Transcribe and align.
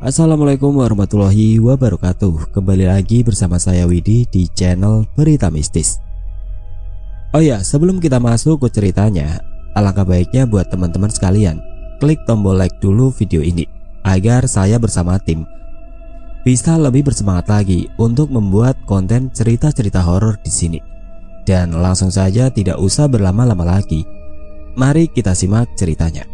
Assalamualaikum 0.00 0.80
warahmatullahi 0.80 1.60
wabarakatuh. 1.60 2.56
Kembali 2.56 2.88
lagi 2.88 3.20
bersama 3.20 3.60
saya 3.60 3.84
Widi 3.84 4.24
di 4.32 4.48
channel 4.48 5.04
Berita 5.12 5.52
Mistis. 5.52 6.00
Oh 7.36 7.44
ya, 7.44 7.60
sebelum 7.60 8.00
kita 8.00 8.16
masuk 8.16 8.64
ke 8.64 8.72
ceritanya 8.72 9.44
Alangkah 9.76 10.08
baiknya 10.08 10.48
buat 10.48 10.72
teman-teman 10.72 11.12
sekalian 11.12 11.60
Klik 12.00 12.16
tombol 12.24 12.56
like 12.56 12.80
dulu 12.80 13.12
video 13.12 13.44
ini 13.44 13.68
Agar 14.00 14.48
saya 14.48 14.80
bersama 14.80 15.20
tim 15.20 15.44
Bisa 16.48 16.80
lebih 16.80 17.04
bersemangat 17.04 17.52
lagi 17.52 17.92
Untuk 18.00 18.32
membuat 18.32 18.80
konten 18.88 19.28
cerita-cerita 19.28 20.00
horor 20.00 20.40
di 20.40 20.48
sini. 20.48 20.80
Dan 21.44 21.76
langsung 21.76 22.08
saja 22.08 22.48
tidak 22.48 22.80
usah 22.80 23.04
berlama-lama 23.04 23.76
lagi. 23.76 24.08
Mari 24.80 25.12
kita 25.12 25.36
simak 25.36 25.68
ceritanya 25.76 26.29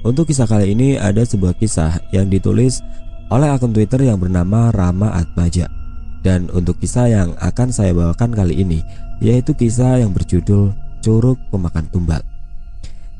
untuk 0.00 0.28
kisah 0.32 0.48
kali 0.48 0.72
ini 0.72 0.96
ada 0.96 1.20
sebuah 1.20 1.56
kisah 1.60 2.00
yang 2.12 2.32
ditulis 2.32 2.80
oleh 3.28 3.52
akun 3.52 3.70
Twitter 3.70 4.00
yang 4.08 4.16
bernama 4.16 4.72
Rama 4.72 5.12
Atmaja. 5.12 5.68
Dan 6.20 6.52
untuk 6.52 6.76
kisah 6.76 7.08
yang 7.08 7.28
akan 7.40 7.72
saya 7.72 7.96
bawakan 7.96 8.36
kali 8.36 8.60
ini 8.60 8.84
yaitu 9.24 9.52
kisah 9.56 10.00
yang 10.00 10.12
berjudul 10.12 10.72
Curug 11.00 11.36
Pemakan 11.48 11.88
Tumbal. 11.88 12.20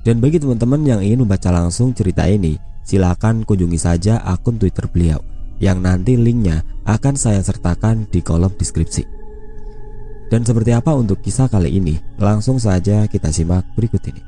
Dan 0.00 0.20
bagi 0.20 0.40
teman-teman 0.40 0.80
yang 0.84 1.00
ingin 1.04 1.24
membaca 1.24 1.52
langsung 1.52 1.92
cerita 1.92 2.24
ini, 2.24 2.56
silakan 2.84 3.44
kunjungi 3.44 3.76
saja 3.76 4.20
akun 4.24 4.56
Twitter 4.56 4.88
beliau 4.88 5.20
yang 5.60 5.84
nanti 5.84 6.16
linknya 6.16 6.64
akan 6.88 7.20
saya 7.20 7.44
sertakan 7.44 8.08
di 8.08 8.24
kolom 8.24 8.52
deskripsi. 8.56 9.04
Dan 10.32 10.46
seperti 10.46 10.72
apa 10.72 10.96
untuk 10.96 11.20
kisah 11.20 11.52
kali 11.52 11.76
ini? 11.76 12.00
Langsung 12.16 12.56
saja 12.56 13.04
kita 13.04 13.28
simak 13.28 13.68
berikut 13.76 14.00
ini. 14.08 14.22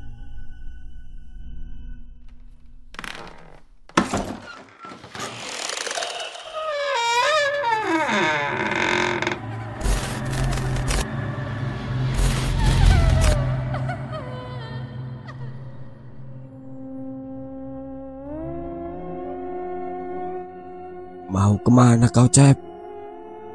Mau 21.53 21.61
ke 21.61 21.69
mana 21.69 22.09
kau 22.09 22.25
Cep? 22.25 22.57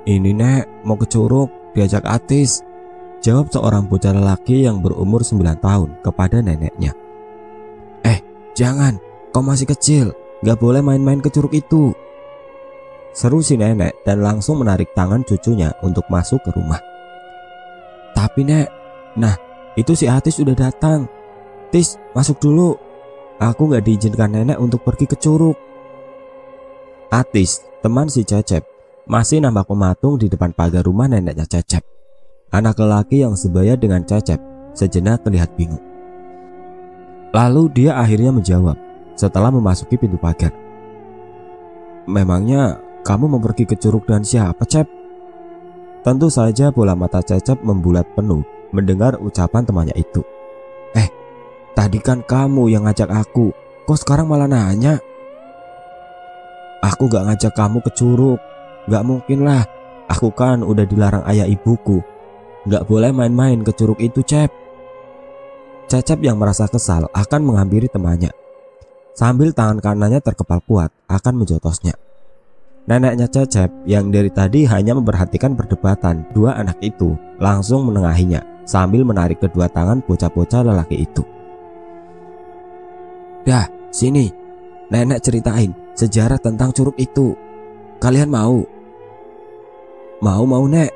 Ini 0.06 0.30
nek 0.30 0.86
mau 0.86 0.94
ke 0.94 1.10
curug 1.10 1.50
diajak 1.74 2.06
Atis 2.06 2.62
Jawab 3.18 3.50
seorang 3.50 3.90
bocah 3.90 4.14
lelaki 4.14 4.62
yang 4.62 4.78
berumur 4.78 5.26
9 5.26 5.42
tahun 5.58 5.98
kepada 6.06 6.38
neneknya. 6.38 6.94
Eh 8.06 8.22
jangan. 8.54 9.02
Kau 9.34 9.42
masih 9.42 9.66
kecil. 9.66 10.14
Gak 10.46 10.62
boleh 10.62 10.78
main-main 10.78 11.18
ke 11.18 11.26
curug 11.26 11.50
itu. 11.50 11.90
Seru 13.10 13.42
si 13.42 13.58
nenek 13.58 13.98
dan 14.06 14.22
langsung 14.22 14.62
menarik 14.62 14.94
tangan 14.94 15.26
cucunya 15.26 15.74
untuk 15.82 16.06
masuk 16.06 16.38
ke 16.46 16.54
rumah. 16.54 16.78
Tapi 18.14 18.46
nek 18.46 18.70
Nah 19.18 19.34
itu 19.74 19.98
si 19.98 20.06
Atis 20.06 20.38
sudah 20.38 20.54
datang. 20.54 21.10
Tis 21.74 21.98
masuk 22.14 22.38
dulu. 22.38 22.78
Aku 23.42 23.66
gak 23.66 23.82
diizinkan 23.82 24.30
nenek 24.30 24.62
untuk 24.62 24.86
pergi 24.86 25.10
ke 25.10 25.18
curug 25.18 25.67
Atis, 27.08 27.64
teman 27.80 28.04
si 28.12 28.20
Cecep, 28.20 28.60
masih 29.08 29.40
nampak 29.40 29.64
mematung 29.72 30.20
di 30.20 30.28
depan 30.28 30.52
pagar 30.52 30.84
rumah 30.84 31.08
neneknya 31.08 31.48
Cecep. 31.48 31.80
Anak 32.52 32.76
lelaki 32.76 33.24
yang 33.24 33.32
sebaya 33.32 33.80
dengan 33.80 34.04
Cecep 34.04 34.36
sejenak 34.76 35.24
terlihat 35.24 35.56
bingung. 35.56 35.80
Lalu 37.32 37.72
dia 37.72 37.96
akhirnya 37.96 38.28
menjawab 38.28 38.76
setelah 39.16 39.48
memasuki 39.48 39.96
pintu 39.96 40.20
pagar. 40.20 40.52
Memangnya 42.04 42.76
kamu 43.08 43.24
mau 43.24 43.40
pergi 43.40 43.64
ke 43.64 43.80
curug 43.80 44.04
dan 44.04 44.20
siapa, 44.20 44.68
Cep? 44.68 44.84
Tentu 46.04 46.28
saja 46.28 46.68
bola 46.68 46.92
mata 46.92 47.24
Cecep 47.24 47.64
membulat 47.64 48.04
penuh 48.12 48.44
mendengar 48.68 49.16
ucapan 49.16 49.64
temannya 49.64 49.96
itu. 49.96 50.20
Eh, 50.92 51.08
tadi 51.72 52.04
kan 52.04 52.20
kamu 52.20 52.68
yang 52.68 52.84
ngajak 52.84 53.08
aku, 53.08 53.48
kok 53.88 53.96
sekarang 53.96 54.28
malah 54.28 54.44
nanya? 54.44 55.00
Aku 56.82 57.10
gak 57.10 57.26
ngajak 57.26 57.52
kamu 57.54 57.82
ke 57.82 57.90
curug. 57.94 58.38
Gak 58.86 59.04
mungkin 59.04 59.42
lah. 59.42 59.66
Aku 60.08 60.32
kan 60.32 60.62
udah 60.62 60.86
dilarang 60.88 61.24
ayah 61.28 61.44
ibuku. 61.44 62.00
Gak 62.68 62.86
boleh 62.86 63.10
main-main 63.12 63.60
ke 63.64 63.72
curug 63.74 63.98
itu 63.98 64.22
Cep. 64.22 64.50
Cecep 65.88 66.20
yang 66.20 66.36
merasa 66.36 66.68
kesal 66.68 67.08
akan 67.16 67.40
menghampiri 67.48 67.88
temannya. 67.88 68.28
Sambil 69.16 69.50
tangan 69.56 69.80
kanannya 69.80 70.20
terkepal 70.20 70.60
kuat 70.68 70.92
akan 71.08 71.42
menjotosnya. 71.42 71.96
Neneknya 72.88 73.28
Cecep 73.28 73.84
yang 73.84 74.08
dari 74.08 74.32
tadi 74.32 74.64
hanya 74.64 74.96
memperhatikan 74.96 75.52
perdebatan 75.52 76.24
dua 76.32 76.56
anak 76.56 76.80
itu 76.80 77.16
langsung 77.36 77.84
menengahinya 77.84 78.40
sambil 78.68 79.04
menarik 79.04 79.40
kedua 79.40 79.68
tangan 79.68 80.04
bocah-bocah 80.04 80.60
lelaki 80.60 81.04
itu. 81.04 81.24
Dah, 83.48 83.64
sini. 83.88 84.47
Nenek 84.88 85.20
ceritain 85.20 85.76
sejarah 85.92 86.40
tentang 86.40 86.72
curug 86.72 86.96
itu. 86.96 87.36
Kalian 88.00 88.32
mau? 88.32 88.64
Mau 90.24 90.42
mau 90.48 90.64
nek, 90.64 90.90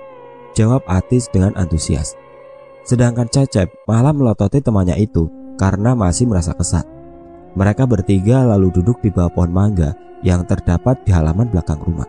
jawab 0.57 0.81
Atis 0.89 1.29
dengan 1.29 1.53
antusias. 1.61 2.17
Sedangkan 2.83 3.29
Cecep 3.31 3.71
malah 3.87 4.11
melototi 4.11 4.59
temannya 4.59 4.97
itu 4.99 5.29
karena 5.61 5.93
masih 5.95 6.27
merasa 6.27 6.57
kesat. 6.57 6.89
Mereka 7.53 7.85
bertiga 7.85 8.43
lalu 8.49 8.73
duduk 8.73 8.99
di 9.05 9.13
bawah 9.13 9.31
pohon 9.31 9.53
mangga 9.53 9.93
yang 10.25 10.43
terdapat 10.49 10.99
di 11.05 11.13
halaman 11.13 11.53
belakang 11.53 11.79
rumah. 11.85 12.09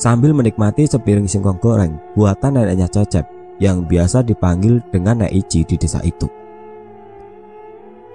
Sambil 0.00 0.32
menikmati 0.32 0.88
sepiring 0.88 1.28
singkong 1.28 1.60
goreng 1.60 2.00
buatan 2.16 2.56
neneknya 2.56 2.88
Cecep 2.88 3.24
yang 3.60 3.84
biasa 3.84 4.24
dipanggil 4.24 4.80
dengan 4.88 5.24
Nek 5.24 5.32
Ici 5.32 5.64
di 5.64 5.76
desa 5.76 6.00
itu. 6.04 6.28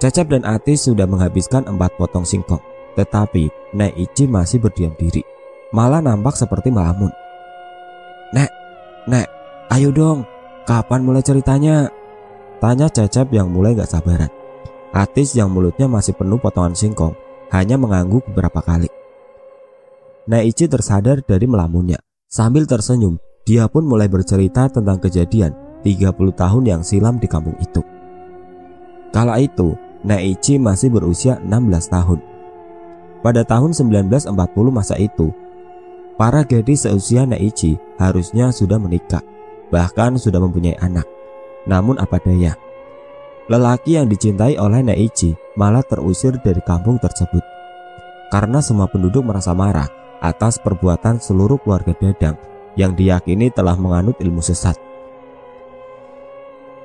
Cecep 0.02 0.34
dan 0.34 0.42
Atis 0.42 0.90
sudah 0.90 1.06
menghabiskan 1.06 1.62
empat 1.70 1.94
potong 1.94 2.26
singkong. 2.26 2.71
Tetapi 2.92 3.72
Nek 3.72 3.96
Ici 3.96 4.28
masih 4.28 4.60
berdiam 4.60 4.92
diri. 4.96 5.24
Malah 5.72 6.04
nampak 6.04 6.36
seperti 6.36 6.68
melamun. 6.68 7.08
Nek, 8.36 8.50
Nek, 9.08 9.28
ayo 9.72 9.88
dong. 9.88 10.28
Kapan 10.68 11.00
mulai 11.02 11.24
ceritanya? 11.24 11.88
Tanya 12.62 12.86
Cecep 12.86 13.32
yang 13.34 13.50
mulai 13.50 13.74
gak 13.74 13.90
sabaran. 13.90 14.30
Atis 14.92 15.32
yang 15.32 15.48
mulutnya 15.48 15.88
masih 15.88 16.12
penuh 16.12 16.36
potongan 16.36 16.76
singkong 16.76 17.16
Hanya 17.48 17.80
mengangguk 17.80 18.28
beberapa 18.28 18.60
kali. 18.60 18.92
Nek 20.28 20.44
Ici 20.44 20.68
tersadar 20.68 21.24
dari 21.24 21.48
melamunnya. 21.48 21.98
Sambil 22.28 22.68
tersenyum 22.68 23.16
Dia 23.48 23.66
pun 23.72 23.88
mulai 23.88 24.06
bercerita 24.06 24.68
tentang 24.68 25.00
kejadian 25.00 25.56
30 25.82 26.14
tahun 26.36 26.62
yang 26.68 26.82
silam 26.84 27.18
di 27.18 27.26
kampung 27.26 27.56
itu. 27.58 27.82
Kala 29.10 29.40
itu 29.40 29.74
Nek 30.04 30.22
Ici 30.22 30.60
masih 30.60 30.92
berusia 30.92 31.40
16 31.42 31.50
tahun 31.90 32.31
pada 33.22 33.46
tahun 33.46 33.70
1940 33.70 34.34
masa 34.68 34.98
itu, 34.98 35.30
para 36.18 36.42
gadis 36.42 36.84
seusia 36.84 37.22
Naichi 37.22 37.78
harusnya 37.96 38.50
sudah 38.50 38.76
menikah, 38.82 39.22
bahkan 39.70 40.18
sudah 40.18 40.42
mempunyai 40.42 40.76
anak. 40.82 41.06
Namun 41.64 42.02
apa 42.02 42.18
daya, 42.18 42.58
lelaki 43.46 43.94
yang 43.94 44.10
dicintai 44.10 44.58
oleh 44.58 44.82
Naichi 44.82 45.38
malah 45.54 45.86
terusir 45.86 46.34
dari 46.42 46.58
kampung 46.66 46.98
tersebut. 46.98 47.40
Karena 48.34 48.58
semua 48.58 48.90
penduduk 48.90 49.22
merasa 49.22 49.54
marah 49.54 49.86
atas 50.18 50.58
perbuatan 50.58 51.22
seluruh 51.22 51.62
keluarga 51.62 51.94
Dadang 51.94 52.36
yang 52.74 52.96
diyakini 52.96 53.52
telah 53.52 53.76
menganut 53.76 54.16
ilmu 54.18 54.40
sesat. 54.40 54.74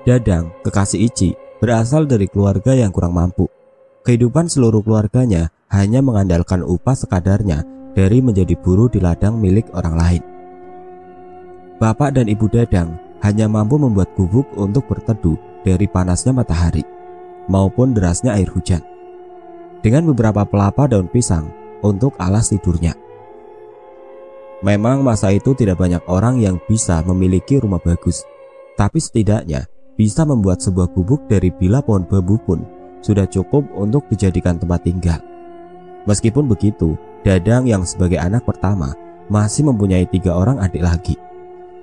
Dadang, 0.03 0.55
kekasih 0.63 1.03
Ichi, 1.03 1.35
berasal 1.59 2.07
dari 2.07 2.31
keluarga 2.31 2.71
yang 2.71 2.95
kurang 2.95 3.15
mampu. 3.15 3.51
Kehidupan 4.07 4.47
seluruh 4.47 4.79
keluarganya 4.79 5.51
hanya 5.67 5.99
mengandalkan 5.99 6.63
upah 6.63 6.95
sekadarnya 6.95 7.63
dari 7.97 8.21
menjadi 8.21 8.53
buruh 8.59 8.87
di 8.87 9.01
ladang 9.01 9.41
milik 9.41 9.67
orang 9.73 9.95
lain. 9.97 10.23
Bapak 11.77 12.17
dan 12.17 12.25
ibu 12.25 12.49
Dadang 12.49 12.97
hanya 13.21 13.45
mampu 13.49 13.77
membuat 13.77 14.13
gubuk 14.13 14.49
untuk 14.57 14.85
berteduh 14.89 15.37
dari 15.65 15.85
panasnya 15.89 16.33
matahari 16.33 16.85
maupun 17.49 17.93
derasnya 17.93 18.33
air 18.37 18.49
hujan. 18.49 18.81
Dengan 19.81 20.09
beberapa 20.09 20.43
pelapa 20.43 20.89
daun 20.89 21.07
pisang 21.09 21.49
untuk 21.85 22.17
alas 22.17 22.49
tidurnya. 22.49 22.97
Memang 24.65 25.05
masa 25.05 25.29
itu 25.29 25.53
tidak 25.53 25.77
banyak 25.77 26.01
orang 26.09 26.41
yang 26.41 26.57
bisa 26.65 26.97
memiliki 27.05 27.61
rumah 27.61 27.77
bagus, 27.77 28.25
tapi 28.73 28.97
setidaknya 28.97 29.69
bisa 29.93 30.25
membuat 30.25 30.65
sebuah 30.65 30.89
gubuk 30.97 31.29
dari 31.29 31.53
bila 31.53 31.85
pohon 31.85 32.09
bambu 32.09 32.41
pun 32.41 32.65
sudah 33.05 33.29
cukup 33.29 33.69
untuk 33.77 34.09
dijadikan 34.09 34.57
tempat 34.57 34.81
tinggal. 34.81 35.21
Meskipun 36.07 36.47
begitu, 36.47 36.95
Dadang 37.27 37.67
yang 37.67 37.83
sebagai 37.83 38.15
anak 38.15 38.47
pertama 38.47 38.95
masih 39.27 39.67
mempunyai 39.67 40.07
tiga 40.07 40.31
orang 40.31 40.63
adik 40.63 40.79
lagi. 40.79 41.19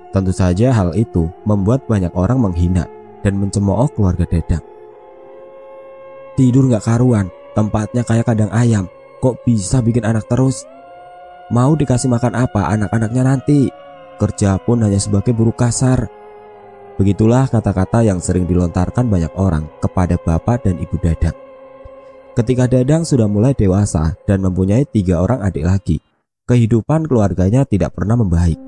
Tentu 0.09 0.33
saja 0.33 0.73
hal 0.73 0.97
itu 0.97 1.29
membuat 1.45 1.85
banyak 1.85 2.09
orang 2.17 2.41
menghina 2.41 2.89
dan 3.21 3.37
mencemooh 3.37 3.85
keluarga 3.93 4.25
Dadang. 4.25 4.65
Tidur 6.33 6.65
gak 6.73 6.89
karuan, 6.89 7.29
tempatnya 7.53 8.01
kayak 8.01 8.25
kandang 8.25 8.51
ayam. 8.51 8.89
kok 9.23 9.41
bisa 9.41 9.81
bikin 9.81 10.05
anak 10.05 10.29
terus? 10.29 10.69
Mau 11.49 11.73
dikasih 11.73 12.09
makan 12.09 12.37
apa 12.37 12.73
anak-anaknya 12.73 13.23
nanti? 13.25 13.69
Kerja 14.21 14.61
pun 14.61 14.85
hanya 14.85 15.01
sebagai 15.01 15.33
buruh 15.33 15.55
kasar. 15.55 16.05
Begitulah 16.97 17.49
kata-kata 17.49 18.05
yang 18.05 18.21
sering 18.21 18.45
dilontarkan 18.45 19.09
banyak 19.09 19.33
orang 19.33 19.65
kepada 19.81 20.17
bapak 20.21 20.65
dan 20.65 20.77
ibu 20.77 20.97
Dadang. 21.01 21.44
Ketika 22.35 22.67
Dadang 22.67 23.07
sudah 23.07 23.31
mulai 23.31 23.55
dewasa 23.55 24.11
dan 24.27 24.43
mempunyai 24.43 24.83
tiga 24.83 25.23
orang 25.23 25.39
adik 25.39 25.63
lagi, 25.63 26.03
kehidupan 26.51 27.07
keluarganya 27.07 27.63
tidak 27.63 27.95
pernah 27.95 28.19
membaik. 28.19 28.59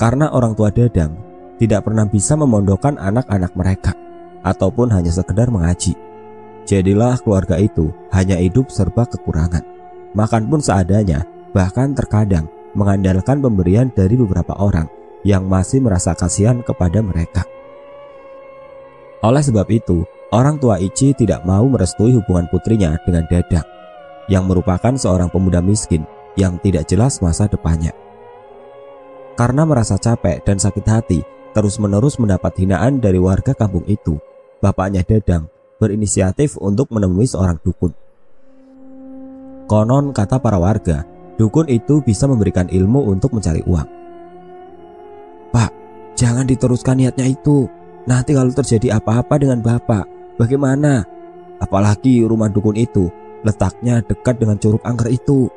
Karena 0.00 0.32
orang 0.32 0.56
tua 0.56 0.72
Dadang 0.72 1.12
tidak 1.60 1.84
pernah 1.84 2.08
bisa 2.08 2.40
memondokkan 2.40 2.96
anak-anak 2.96 3.52
mereka, 3.52 3.92
ataupun 4.40 4.96
hanya 4.96 5.12
sekedar 5.12 5.52
mengaji. 5.52 5.92
Jadilah 6.64 7.20
keluarga 7.20 7.60
itu 7.60 7.92
hanya 8.16 8.40
hidup 8.40 8.72
serba 8.72 9.04
kekurangan. 9.04 9.60
Makan 10.16 10.48
pun 10.48 10.64
seadanya, 10.64 11.28
bahkan 11.52 11.92
terkadang 11.92 12.48
mengandalkan 12.72 13.44
pemberian 13.44 13.92
dari 13.92 14.16
beberapa 14.16 14.56
orang 14.56 14.88
yang 15.20 15.44
masih 15.44 15.84
merasa 15.84 16.16
kasihan 16.16 16.64
kepada 16.64 17.04
mereka. 17.04 17.44
Oleh 19.20 19.44
sebab 19.44 19.68
itu, 19.68 20.08
orang 20.30 20.56
tua 20.58 20.78
Ichi 20.78 21.14
tidak 21.14 21.42
mau 21.46 21.66
merestui 21.66 22.14
hubungan 22.14 22.46
putrinya 22.50 22.98
dengan 23.02 23.26
Dadang, 23.30 23.66
yang 24.30 24.46
merupakan 24.46 24.94
seorang 24.94 25.30
pemuda 25.30 25.62
miskin 25.62 26.06
yang 26.34 26.58
tidak 26.62 26.86
jelas 26.86 27.18
masa 27.22 27.50
depannya. 27.50 27.90
Karena 29.38 29.66
merasa 29.66 29.98
capek 29.98 30.42
dan 30.42 30.58
sakit 30.58 30.86
hati, 30.86 31.20
terus-menerus 31.54 32.18
mendapat 32.18 32.54
hinaan 32.60 33.02
dari 33.02 33.18
warga 33.18 33.52
kampung 33.52 33.86
itu, 33.90 34.18
bapaknya 34.62 35.02
Dadang 35.06 35.50
berinisiatif 35.80 36.60
untuk 36.60 36.92
menemui 36.92 37.24
seorang 37.24 37.56
dukun. 37.62 37.96
Konon 39.64 40.12
kata 40.12 40.42
para 40.42 40.60
warga, 40.60 41.08
dukun 41.40 41.70
itu 41.72 42.04
bisa 42.04 42.28
memberikan 42.28 42.68
ilmu 42.68 43.06
untuk 43.08 43.32
mencari 43.32 43.64
uang. 43.64 44.00
Jangan 46.20 46.44
diteruskan 46.44 47.00
niatnya 47.00 47.24
itu. 47.32 47.64
Nanti 48.04 48.36
kalau 48.36 48.52
terjadi 48.52 49.00
apa-apa 49.00 49.40
dengan 49.40 49.64
bapak, 49.64 50.04
bagaimana? 50.40 51.04
Apalagi 51.60 52.24
rumah 52.24 52.48
dukun 52.48 52.80
itu 52.80 53.12
letaknya 53.44 54.00
dekat 54.00 54.40
dengan 54.40 54.56
curug 54.56 54.80
angker 54.80 55.12
itu. 55.12 55.52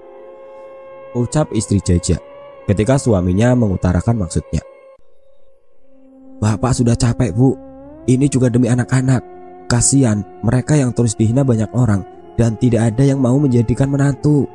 Ucap 1.15 1.55
istri 1.55 1.79
Jaja 1.79 2.19
ketika 2.67 2.99
suaminya 2.99 3.55
mengutarakan 3.55 4.27
maksudnya. 4.27 4.59
Bapak 6.43 6.75
sudah 6.75 6.99
capek 6.99 7.31
bu, 7.31 7.55
ini 8.11 8.27
juga 8.27 8.51
demi 8.51 8.67
anak-anak. 8.67 9.23
Kasihan 9.71 10.21
mereka 10.43 10.75
yang 10.75 10.91
terus 10.91 11.15
dihina 11.15 11.47
banyak 11.47 11.71
orang 11.71 12.03
dan 12.35 12.59
tidak 12.59 12.93
ada 12.93 13.03
yang 13.07 13.23
mau 13.23 13.39
menjadikan 13.39 13.87
menantu. 13.87 14.45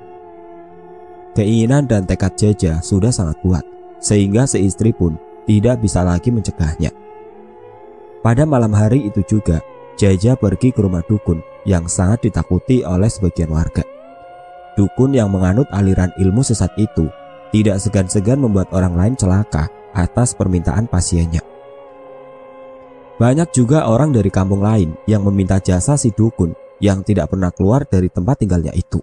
Keinginan 1.32 1.86
dan 1.88 2.04
tekad 2.04 2.34
Jaja 2.34 2.82
sudah 2.82 3.14
sangat 3.14 3.38
kuat, 3.40 3.64
sehingga 4.02 4.44
seistri 4.44 4.90
pun 4.90 5.16
tidak 5.46 5.80
bisa 5.80 6.02
lagi 6.04 6.28
mencegahnya. 6.34 6.90
Pada 8.20 8.42
malam 8.42 8.74
hari 8.74 9.06
itu 9.06 9.22
juga, 9.24 9.62
Jaja 9.98 10.38
pergi 10.38 10.70
ke 10.70 10.78
rumah 10.78 11.02
dukun 11.02 11.42
yang 11.66 11.90
sangat 11.90 12.30
ditakuti 12.30 12.86
oleh 12.86 13.10
sebagian 13.10 13.50
warga. 13.50 13.82
Dukun 14.78 15.10
yang 15.10 15.26
menganut 15.34 15.66
aliran 15.74 16.14
ilmu 16.22 16.46
sesat 16.46 16.70
itu 16.78 17.10
tidak 17.50 17.82
segan-segan 17.82 18.38
membuat 18.38 18.70
orang 18.70 18.94
lain 18.94 19.14
celaka 19.18 19.66
atas 19.90 20.38
permintaan 20.38 20.86
pasiennya. 20.86 21.42
Banyak 23.18 23.50
juga 23.50 23.90
orang 23.90 24.14
dari 24.14 24.30
kampung 24.30 24.62
lain 24.62 24.94
yang 25.10 25.26
meminta 25.26 25.58
jasa 25.58 25.98
si 25.98 26.14
dukun 26.14 26.54
yang 26.78 27.02
tidak 27.02 27.34
pernah 27.34 27.50
keluar 27.50 27.82
dari 27.82 28.06
tempat 28.06 28.38
tinggalnya 28.38 28.70
itu. 28.78 29.02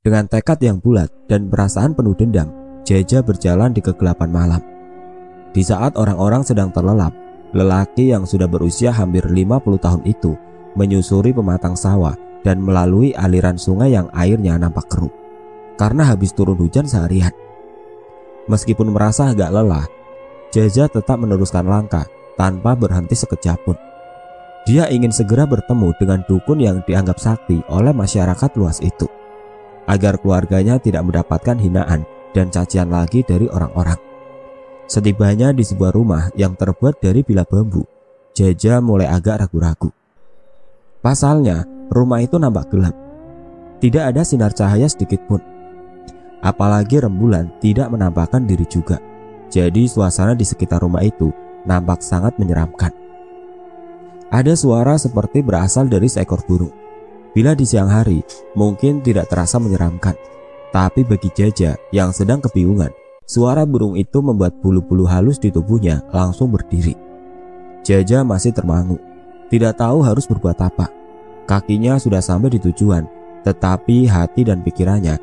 Dengan 0.00 0.24
tekad 0.24 0.56
yang 0.64 0.80
bulat 0.80 1.12
dan 1.28 1.52
perasaan 1.52 1.92
penuh 1.92 2.16
dendam, 2.16 2.48
Jaja 2.88 3.20
berjalan 3.20 3.76
di 3.76 3.84
kegelapan 3.84 4.30
malam. 4.32 4.62
Di 5.52 5.60
saat 5.60 6.00
orang-orang 6.00 6.46
sedang 6.46 6.72
terlelap, 6.72 7.12
lelaki 7.56 8.12
yang 8.12 8.28
sudah 8.28 8.44
berusia 8.44 8.92
hampir 8.92 9.24
50 9.24 9.80
tahun 9.80 10.02
itu 10.04 10.36
menyusuri 10.76 11.32
pematang 11.32 11.72
sawah 11.72 12.12
dan 12.44 12.60
melalui 12.60 13.16
aliran 13.16 13.56
sungai 13.56 13.96
yang 13.96 14.12
airnya 14.12 14.60
nampak 14.60 14.84
keruh 14.92 15.10
karena 15.80 16.08
habis 16.08 16.32
turun 16.32 16.56
hujan 16.56 16.88
seharian. 16.88 17.32
Meskipun 18.48 18.92
merasa 18.92 19.32
agak 19.32 19.52
lelah, 19.52 19.86
Jaja 20.54 20.88
tetap 20.88 21.20
meneruskan 21.20 21.68
langkah 21.68 22.08
tanpa 22.38 22.72
berhenti 22.72 23.12
sekejap 23.12 23.58
pun. 23.66 23.76
Dia 24.64 24.88
ingin 24.90 25.12
segera 25.12 25.46
bertemu 25.46 25.94
dengan 26.00 26.24
dukun 26.26 26.58
yang 26.58 26.82
dianggap 26.86 27.20
sakti 27.20 27.60
oleh 27.70 27.92
masyarakat 27.92 28.50
luas 28.58 28.82
itu, 28.82 29.06
agar 29.86 30.18
keluarganya 30.18 30.80
tidak 30.80 31.06
mendapatkan 31.06 31.58
hinaan 31.60 32.02
dan 32.34 32.50
cacian 32.50 32.90
lagi 32.90 33.22
dari 33.22 33.46
orang-orang. 33.46 33.98
Setibanya 34.86 35.50
di 35.50 35.66
sebuah 35.66 35.90
rumah 35.90 36.30
yang 36.38 36.54
terbuat 36.54 37.02
dari 37.02 37.26
bila 37.26 37.42
bambu, 37.42 37.82
Jaja 38.36 38.78
mulai 38.78 39.10
agak 39.10 39.42
ragu-ragu. 39.42 39.90
Pasalnya, 41.02 41.66
rumah 41.90 42.22
itu 42.22 42.38
nampak 42.38 42.70
gelap. 42.70 42.94
Tidak 43.82 44.02
ada 44.02 44.22
sinar 44.22 44.54
cahaya 44.54 44.86
sedikit 44.86 45.26
pun. 45.26 45.42
Apalagi 46.38 47.02
rembulan 47.02 47.50
tidak 47.58 47.90
menampakkan 47.90 48.46
diri 48.46 48.62
juga. 48.68 49.02
Jadi 49.50 49.90
suasana 49.90 50.38
di 50.38 50.46
sekitar 50.46 50.82
rumah 50.82 51.02
itu 51.02 51.34
nampak 51.66 52.04
sangat 52.04 52.38
menyeramkan. 52.38 52.94
Ada 54.30 54.54
suara 54.54 54.98
seperti 54.98 55.42
berasal 55.42 55.90
dari 55.90 56.06
seekor 56.06 56.42
burung. 56.46 56.74
Bila 57.34 57.52
di 57.52 57.66
siang 57.66 57.90
hari, 57.90 58.22
mungkin 58.54 59.02
tidak 59.02 59.28
terasa 59.28 59.58
menyeramkan. 59.58 60.14
Tapi 60.70 61.06
bagi 61.06 61.30
Jaja 61.30 61.78
yang 61.94 62.10
sedang 62.10 62.42
kebingungan, 62.42 62.90
Suara 63.26 63.66
burung 63.66 63.98
itu 63.98 64.22
membuat 64.22 64.54
bulu-bulu 64.62 65.02
halus 65.02 65.42
di 65.42 65.50
tubuhnya 65.50 66.06
langsung 66.14 66.54
berdiri. 66.54 66.94
Jaja 67.82 68.22
masih 68.22 68.54
termangu, 68.54 69.02
tidak 69.50 69.82
tahu 69.82 69.98
harus 70.06 70.30
berbuat 70.30 70.54
apa. 70.62 70.86
Kakinya 71.46 71.98
sudah 71.98 72.22
sampai 72.22 72.54
di 72.54 72.62
tujuan, 72.62 73.02
tetapi 73.42 74.06
hati 74.06 74.46
dan 74.46 74.62
pikirannya 74.62 75.18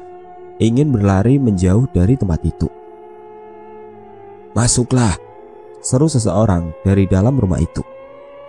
ingin 0.60 0.92
berlari 0.92 1.40
menjauh 1.40 1.88
dari 1.96 2.20
tempat 2.20 2.44
itu. 2.44 2.68
Masuklah, 4.52 5.16
seru 5.80 6.12
seseorang 6.12 6.76
dari 6.84 7.08
dalam 7.08 7.40
rumah 7.40 7.60
itu. 7.60 7.84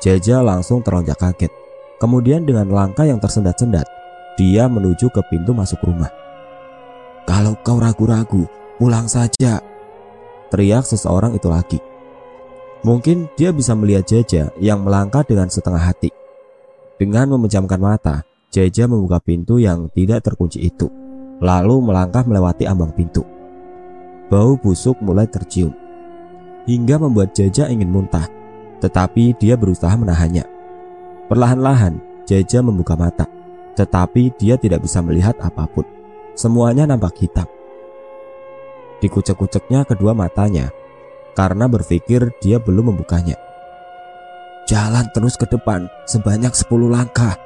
Jaja 0.02 0.42
langsung 0.42 0.82
teronjak 0.82 1.16
kaget. 1.16 1.54
Kemudian 2.02 2.42
dengan 2.42 2.68
langkah 2.74 3.06
yang 3.06 3.22
tersendat-sendat, 3.22 3.86
dia 4.34 4.66
menuju 4.66 5.08
ke 5.14 5.22
pintu 5.30 5.54
masuk 5.54 5.78
rumah. 5.86 6.10
Kalau 7.24 7.56
kau 7.64 7.80
ragu-ragu, 7.80 8.44
Pulang 8.74 9.06
saja, 9.06 9.62
teriak 10.50 10.82
seseorang 10.82 11.38
itu 11.38 11.46
lagi. 11.46 11.78
Mungkin 12.82 13.30
dia 13.38 13.54
bisa 13.54 13.70
melihat 13.78 14.02
Jaja 14.02 14.50
yang 14.58 14.82
melangkah 14.82 15.22
dengan 15.22 15.46
setengah 15.46 15.78
hati. 15.78 16.10
Dengan 16.98 17.30
memejamkan 17.38 17.78
mata, 17.78 18.26
Jaja 18.50 18.90
membuka 18.90 19.22
pintu 19.22 19.62
yang 19.62 19.86
tidak 19.94 20.26
terkunci 20.26 20.58
itu, 20.58 20.90
lalu 21.38 21.86
melangkah 21.86 22.26
melewati 22.26 22.66
ambang 22.66 22.90
pintu. 22.90 23.22
Bau 24.26 24.58
busuk 24.58 24.98
mulai 24.98 25.30
tercium, 25.30 25.70
hingga 26.66 26.98
membuat 26.98 27.30
Jaja 27.30 27.70
ingin 27.70 27.94
muntah, 27.94 28.26
tetapi 28.82 29.38
dia 29.38 29.54
berusaha 29.54 29.94
menahannya. 29.94 30.42
Perlahan-lahan, 31.30 32.02
Jaja 32.26 32.58
membuka 32.58 32.98
mata, 32.98 33.30
tetapi 33.78 34.34
dia 34.34 34.58
tidak 34.58 34.82
bisa 34.82 34.98
melihat 34.98 35.38
apa 35.38 35.62
pun. 35.70 35.86
Semuanya 36.34 36.90
nampak 36.90 37.14
hitam. 37.22 37.46
Dikucek-kuceknya 39.04 39.84
kedua 39.84 40.16
matanya 40.16 40.72
karena 41.36 41.68
berpikir 41.68 42.32
dia 42.40 42.56
belum 42.56 42.88
membukanya. 42.88 43.36
Jalan 44.64 45.12
terus 45.12 45.36
ke 45.36 45.44
depan 45.44 45.92
sebanyak 46.08 46.56
10 46.56 46.88
langkah. 46.88 47.36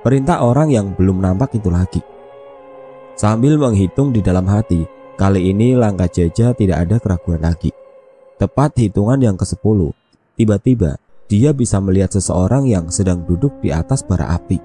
Perintah 0.00 0.40
orang 0.40 0.72
yang 0.72 0.96
belum 0.96 1.20
nampak 1.20 1.60
itu 1.60 1.68
lagi. 1.68 2.00
Sambil 3.12 3.60
menghitung 3.60 4.08
di 4.08 4.24
dalam 4.24 4.48
hati, 4.48 4.88
kali 5.20 5.52
ini 5.52 5.76
langkah 5.76 6.08
Jaja 6.08 6.56
tidak 6.56 6.88
ada 6.88 6.96
keraguan 6.96 7.44
lagi. 7.44 7.68
Tepat 8.40 8.80
hitungan 8.80 9.20
yang 9.20 9.36
ke-10, 9.36 9.92
tiba-tiba 10.40 10.96
dia 11.28 11.52
bisa 11.52 11.76
melihat 11.76 12.16
seseorang 12.16 12.64
yang 12.64 12.88
sedang 12.88 13.20
duduk 13.28 13.52
di 13.60 13.68
atas 13.68 14.00
bara 14.00 14.32
api. 14.32 14.56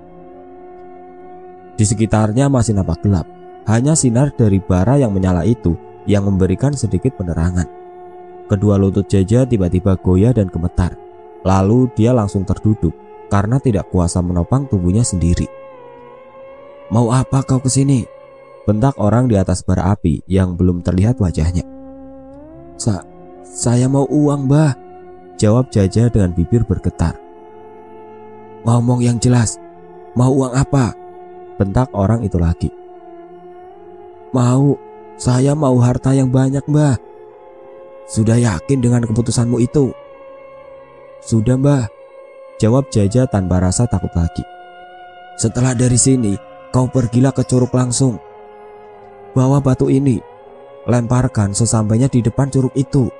Di 1.75 1.83
sekitarnya 1.83 2.47
masih 2.47 2.79
nampak 2.79 3.03
gelap, 3.03 3.27
hanya 3.67 3.99
sinar 3.99 4.31
dari 4.31 4.63
bara 4.63 4.95
yang 4.95 5.11
menyala 5.11 5.43
itu 5.43 5.88
yang 6.05 6.27
memberikan 6.27 6.71
sedikit 6.71 7.17
penerangan. 7.17 7.67
Kedua 8.49 8.79
lutut 8.79 9.05
Jaja 9.05 9.45
tiba-tiba 9.45 9.97
goyah 9.99 10.33
dan 10.33 10.47
gemetar. 10.49 10.95
Lalu 11.45 11.91
dia 11.95 12.11
langsung 12.11 12.43
terduduk 12.43 12.91
karena 13.29 13.61
tidak 13.61 13.87
kuasa 13.93 14.19
menopang 14.19 14.65
tubuhnya 14.65 15.05
sendiri. 15.05 15.45
Mau 16.89 17.13
apa 17.13 17.45
kau 17.45 17.61
ke 17.61 17.69
sini? 17.69 18.03
Bentak 18.65 18.97
orang 18.97 19.29
di 19.29 19.37
atas 19.37 19.61
bara 19.61 19.93
api 19.93 20.25
yang 20.25 20.57
belum 20.57 20.81
terlihat 20.81 21.21
wajahnya. 21.21 21.61
Sa 22.77 23.05
saya 23.45 23.89
mau 23.89 24.05
uang, 24.09 24.49
bah. 24.49 24.73
Jawab 25.39 25.71
Jaja 25.71 26.11
dengan 26.11 26.35
bibir 26.35 26.65
bergetar. 26.67 27.15
Ngomong 28.67 29.05
yang 29.05 29.17
jelas. 29.17 29.57
Mau 30.17 30.33
uang 30.35 30.51
apa? 30.51 30.91
Bentak 31.55 31.89
orang 31.95 32.25
itu 32.25 32.35
lagi. 32.35 32.69
Mau, 34.35 34.77
saya 35.19 35.51
mau 35.51 35.75
harta 35.83 36.15
yang 36.15 36.31
banyak 36.31 36.63
mbah. 36.71 36.95
Sudah 38.07 38.39
yakin 38.39 38.79
dengan 38.79 39.03
keputusanmu 39.03 39.59
itu? 39.59 39.91
Sudah 41.19 41.59
mbah, 41.59 41.91
jawab 42.55 42.87
Jaja 42.87 43.27
tanpa 43.27 43.59
rasa 43.59 43.83
takut 43.83 44.09
lagi. 44.15 44.47
Setelah 45.35 45.75
dari 45.75 45.99
sini, 45.99 46.39
kau 46.71 46.87
pergilah 46.87 47.35
ke 47.35 47.43
curug 47.43 47.75
langsung. 47.75 48.15
Bawa 49.35 49.59
batu 49.59 49.91
ini, 49.91 50.23
lemparkan 50.87 51.51
sesampainya 51.51 52.07
di 52.07 52.23
depan 52.23 52.47
curug 52.47 52.71
itu. 52.79 53.11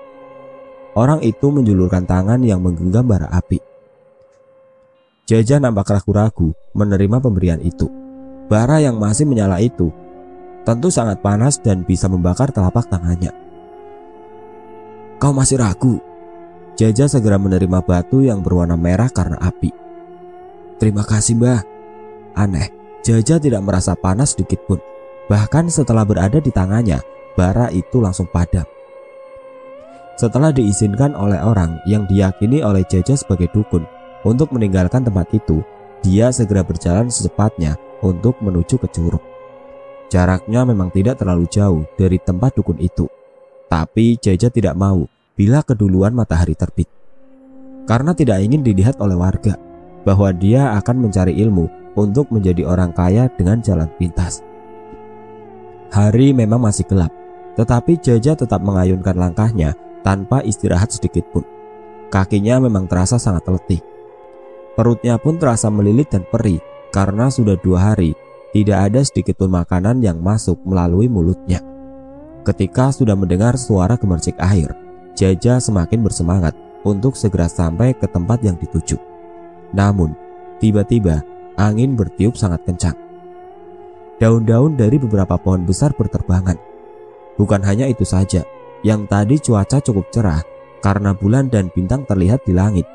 Orang 0.95 1.19
itu 1.19 1.51
menjulurkan 1.51 2.07
tangan 2.07 2.39
yang 2.47 2.63
menggenggam 2.63 3.03
bara 3.03 3.27
api. 3.27 3.59
Jaja 5.27 5.59
nampak 5.61 5.93
ragu-ragu 5.93 6.55
menerima 6.73 7.19
pemberian 7.19 7.59
itu. 7.59 7.91
Bara 8.49 8.81
yang 8.81 8.97
masih 8.97 9.29
menyala 9.29 9.61
itu 9.61 9.93
tentu 10.67 10.91
sangat 10.91 11.23
panas 11.23 11.59
dan 11.59 11.83
bisa 11.83 12.07
membakar 12.11 12.51
telapak 12.51 12.87
tangannya. 12.87 13.31
Kau 15.19 15.35
masih 15.35 15.59
ragu? 15.59 15.99
Jaja 16.79 17.11
segera 17.11 17.35
menerima 17.35 17.83
batu 17.83 18.23
yang 18.23 18.39
berwarna 18.39 18.79
merah 18.79 19.11
karena 19.11 19.35
api. 19.43 19.75
Terima 20.79 21.03
kasih 21.03 21.35
mbah. 21.35 21.59
Aneh, 22.39 22.71
Jaja 23.03 23.35
tidak 23.35 23.59
merasa 23.67 23.99
panas 23.99 24.31
sedikit 24.31 24.63
pun. 24.63 24.79
Bahkan 25.27 25.67
setelah 25.67 26.07
berada 26.07 26.39
di 26.39 26.47
tangannya, 26.55 27.03
bara 27.35 27.67
itu 27.67 27.99
langsung 27.99 28.31
padam. 28.31 28.63
Setelah 30.15 30.55
diizinkan 30.55 31.15
oleh 31.15 31.39
orang 31.39 31.83
yang 31.83 32.07
diyakini 32.07 32.63
oleh 32.63 32.87
Jaja 32.87 33.15
sebagai 33.19 33.51
dukun 33.51 33.83
untuk 34.23 34.51
meninggalkan 34.55 35.03
tempat 35.03 35.31
itu, 35.35 35.59
dia 35.99 36.31
segera 36.31 36.63
berjalan 36.63 37.11
secepatnya 37.11 37.75
untuk 37.99 38.39
menuju 38.39 38.79
ke 38.79 38.87
curug. 38.87 39.28
Jaraknya 40.09 40.65
memang 40.65 40.89
tidak 40.89 41.21
terlalu 41.21 41.45
jauh 41.45 41.85
dari 41.93 42.17
tempat 42.17 42.57
dukun 42.57 42.81
itu, 42.81 43.05
tapi 43.69 44.17
Jaja 44.17 44.49
tidak 44.49 44.73
mau 44.73 45.05
bila 45.37 45.61
keduluan 45.61 46.17
matahari 46.17 46.57
terbit. 46.57 46.89
Karena 47.85 48.17
tidak 48.17 48.41
ingin 48.41 48.65
dilihat 48.65 48.97
oleh 48.97 49.13
warga 49.13 49.53
bahwa 50.01 50.33
dia 50.33 50.73
akan 50.81 51.05
mencari 51.05 51.37
ilmu 51.37 51.93
untuk 51.93 52.33
menjadi 52.33 52.65
orang 52.65 52.89
kaya 52.89 53.29
dengan 53.37 53.61
jalan 53.61 53.85
pintas. 54.01 54.41
Hari 55.93 56.33
memang 56.33 56.57
masih 56.57 56.89
gelap, 56.89 57.13
tetapi 57.53 58.01
Jaja 58.01 58.33
tetap 58.33 58.65
mengayunkan 58.65 59.13
langkahnya 59.13 59.77
tanpa 60.01 60.41
istirahat 60.41 60.89
sedikit 60.89 61.25
pun. 61.29 61.45
Kakinya 62.09 62.57
memang 62.65 62.89
terasa 62.89 63.21
sangat 63.21 63.45
letih. 63.45 63.81
Perutnya 64.73 65.21
pun 65.21 65.37
terasa 65.37 65.69
melilit 65.69 66.09
dan 66.09 66.25
perih 66.25 66.57
karena 66.89 67.29
sudah 67.29 67.53
dua 67.61 67.93
hari 67.93 68.17
tidak 68.49 68.89
ada 68.89 69.01
sedikit 69.05 69.37
pun 69.37 69.53
makanan 69.53 70.01
yang 70.01 70.17
masuk 70.17 70.57
melalui 70.65 71.05
mulutnya. 71.05 71.61
Ketika 72.41 72.89
sudah 72.89 73.13
mendengar 73.13 73.59
suara 73.59 73.93
gemercik 73.99 74.33
air, 74.41 74.73
Jaja 75.19 75.59
semakin 75.59 75.99
bersemangat 75.99 76.55
untuk 76.87 77.19
segera 77.19 77.51
sampai 77.51 77.91
ke 77.91 78.07
tempat 78.07 78.39
yang 78.39 78.55
dituju. 78.55 78.95
Namun, 79.75 80.15
tiba-tiba 80.63 81.21
angin 81.59 81.99
bertiup 81.99 82.39
sangat 82.39 82.63
kencang. 82.63 82.95
Daun-daun 84.15 84.79
dari 84.79 84.95
beberapa 84.95 85.35
pohon 85.35 85.67
besar 85.67 85.91
berterbangan. 85.91 86.55
Bukan 87.35 87.61
hanya 87.67 87.87
itu 87.87 88.07
saja, 88.07 88.47
yang 88.83 89.07
tadi 89.11 89.39
cuaca 89.43 89.83
cukup 89.83 90.07
cerah 90.11 90.43
karena 90.79 91.11
bulan 91.11 91.51
dan 91.51 91.67
bintang 91.75 92.07
terlihat 92.07 92.43
di 92.47 92.55
langit. 92.55 92.87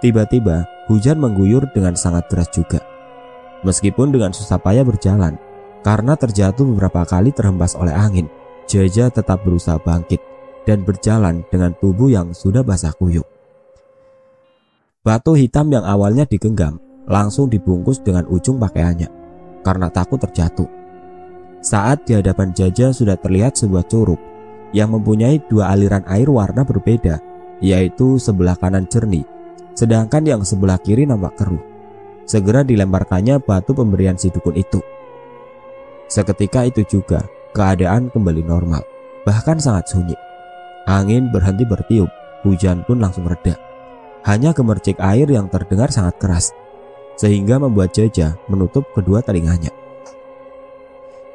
Tiba-tiba 0.00 0.64
hujan 0.88 1.20
mengguyur 1.20 1.68
dengan 1.76 1.96
sangat 1.96 2.32
deras 2.32 2.48
juga. 2.48 2.80
Meskipun 3.66 4.14
dengan 4.14 4.30
susah 4.30 4.62
payah 4.62 4.86
berjalan, 4.86 5.34
karena 5.82 6.14
terjatuh 6.14 6.62
beberapa 6.74 7.02
kali 7.02 7.34
terhempas 7.34 7.74
oleh 7.74 7.94
angin, 7.94 8.30
Jaja 8.68 9.08
tetap 9.08 9.42
berusaha 9.48 9.80
bangkit 9.80 10.20
dan 10.68 10.84
berjalan 10.84 11.40
dengan 11.48 11.72
tubuh 11.80 12.12
yang 12.12 12.36
sudah 12.36 12.60
basah 12.60 12.92
kuyup. 12.92 13.24
Batu 15.00 15.32
hitam 15.32 15.72
yang 15.72 15.88
awalnya 15.88 16.28
digenggam 16.28 16.76
langsung 17.08 17.48
dibungkus 17.48 18.04
dengan 18.04 18.28
ujung 18.28 18.60
pakaiannya 18.60 19.08
karena 19.64 19.88
takut 19.88 20.20
terjatuh. 20.20 20.68
Saat 21.64 22.04
di 22.04 22.20
hadapan 22.20 22.52
Jaja 22.52 22.92
sudah 22.92 23.16
terlihat 23.16 23.56
sebuah 23.56 23.88
curug 23.88 24.20
yang 24.76 24.92
mempunyai 24.92 25.40
dua 25.48 25.72
aliran 25.72 26.04
air 26.04 26.28
warna 26.28 26.60
berbeda, 26.60 27.24
yaitu 27.64 28.20
sebelah 28.20 28.54
kanan 28.60 28.84
jernih, 28.84 29.24
sedangkan 29.72 30.28
yang 30.28 30.44
sebelah 30.44 30.76
kiri 30.76 31.08
nampak 31.08 31.40
keruh 31.40 31.77
segera 32.28 32.60
dilemparkannya 32.60 33.40
batu 33.40 33.72
pemberian 33.72 34.20
si 34.20 34.28
dukun 34.28 34.52
itu. 34.52 34.84
Seketika 36.12 36.68
itu 36.68 36.84
juga, 36.84 37.24
keadaan 37.56 38.12
kembali 38.12 38.44
normal, 38.44 38.84
bahkan 39.24 39.56
sangat 39.56 39.88
sunyi. 39.88 40.14
Angin 40.84 41.32
berhenti 41.32 41.64
bertiup, 41.64 42.12
hujan 42.44 42.84
pun 42.84 43.00
langsung 43.00 43.24
reda. 43.24 43.56
Hanya 44.28 44.52
gemercik 44.52 45.00
air 45.00 45.24
yang 45.24 45.48
terdengar 45.48 45.88
sangat 45.88 46.20
keras, 46.20 46.52
sehingga 47.16 47.56
membuat 47.56 47.96
Jaja 47.96 48.36
menutup 48.52 48.84
kedua 48.92 49.24
telinganya. 49.24 49.72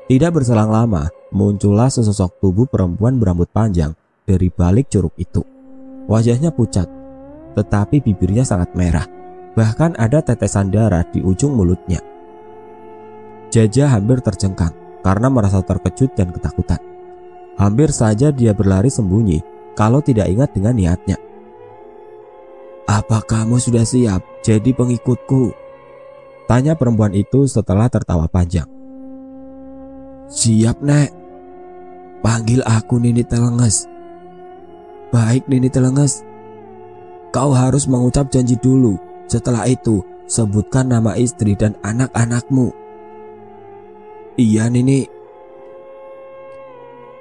Tidak 0.06 0.30
berselang 0.30 0.70
lama, 0.70 1.10
muncullah 1.34 1.90
sesosok 1.90 2.38
tubuh 2.38 2.70
perempuan 2.70 3.18
berambut 3.18 3.50
panjang 3.50 3.98
dari 4.30 4.54
balik 4.54 4.94
curug 4.94 5.16
itu. 5.18 5.42
Wajahnya 6.06 6.54
pucat, 6.54 6.86
tetapi 7.56 8.04
bibirnya 8.04 8.44
sangat 8.44 8.76
merah 8.76 9.23
Bahkan 9.54 10.02
ada 10.02 10.26
tetesan 10.26 10.74
darah 10.74 11.06
di 11.06 11.22
ujung 11.22 11.54
mulutnya. 11.54 12.02
Jaja 13.54 13.86
hampir 13.94 14.18
tercengkang 14.26 14.74
karena 15.06 15.30
merasa 15.30 15.62
terkejut 15.62 16.18
dan 16.18 16.34
ketakutan. 16.34 16.82
Hampir 17.54 17.94
saja 17.94 18.34
dia 18.34 18.50
berlari 18.50 18.90
sembunyi 18.90 19.46
kalau 19.78 20.02
tidak 20.02 20.26
ingat 20.26 20.50
dengan 20.58 20.74
niatnya. 20.74 21.22
Apa 22.90 23.22
kamu 23.22 23.62
sudah 23.62 23.86
siap 23.86 24.26
jadi 24.42 24.74
pengikutku? 24.74 25.54
Tanya 26.50 26.74
perempuan 26.74 27.14
itu 27.14 27.46
setelah 27.46 27.88
tertawa 27.94 28.26
panjang. 28.26 28.68
Siap, 30.34 30.82
Nek. 30.82 31.14
Panggil 32.26 32.66
aku 32.66 32.98
Nini 32.98 33.22
Telenges. 33.22 33.86
Baik, 35.14 35.46
Nini 35.46 35.70
Telenges. 35.70 36.26
Kau 37.30 37.54
harus 37.54 37.86
mengucap 37.86 38.34
janji 38.34 38.58
dulu 38.58 39.13
setelah 39.28 39.66
itu, 39.66 40.04
sebutkan 40.28 40.92
nama 40.92 41.16
istri 41.16 41.56
dan 41.56 41.76
anak-anakmu. 41.84 42.74
Iya, 44.36 44.68
Nini. 44.68 45.06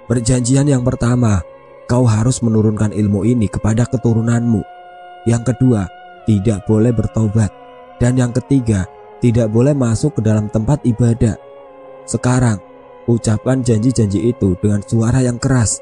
Perjanjian 0.09 0.69
yang 0.69 0.85
pertama, 0.85 1.45
kau 1.87 2.05
harus 2.09 2.41
menurunkan 2.41 2.93
ilmu 2.93 3.25
ini 3.29 3.47
kepada 3.49 3.85
keturunanmu. 3.85 4.65
Yang 5.29 5.55
kedua, 5.55 5.87
tidak 6.25 6.65
boleh 6.65 6.93
bertobat. 6.93 7.53
Dan 8.01 8.19
yang 8.19 8.35
ketiga, 8.35 8.89
tidak 9.23 9.53
boleh 9.53 9.77
masuk 9.77 10.19
ke 10.19 10.21
dalam 10.27 10.51
tempat 10.51 10.83
ibadah. 10.83 11.39
Sekarang, 12.03 12.59
ucapkan 13.07 13.63
janji-janji 13.63 14.35
itu 14.35 14.59
dengan 14.59 14.83
suara 14.83 15.23
yang 15.23 15.39
keras. 15.39 15.79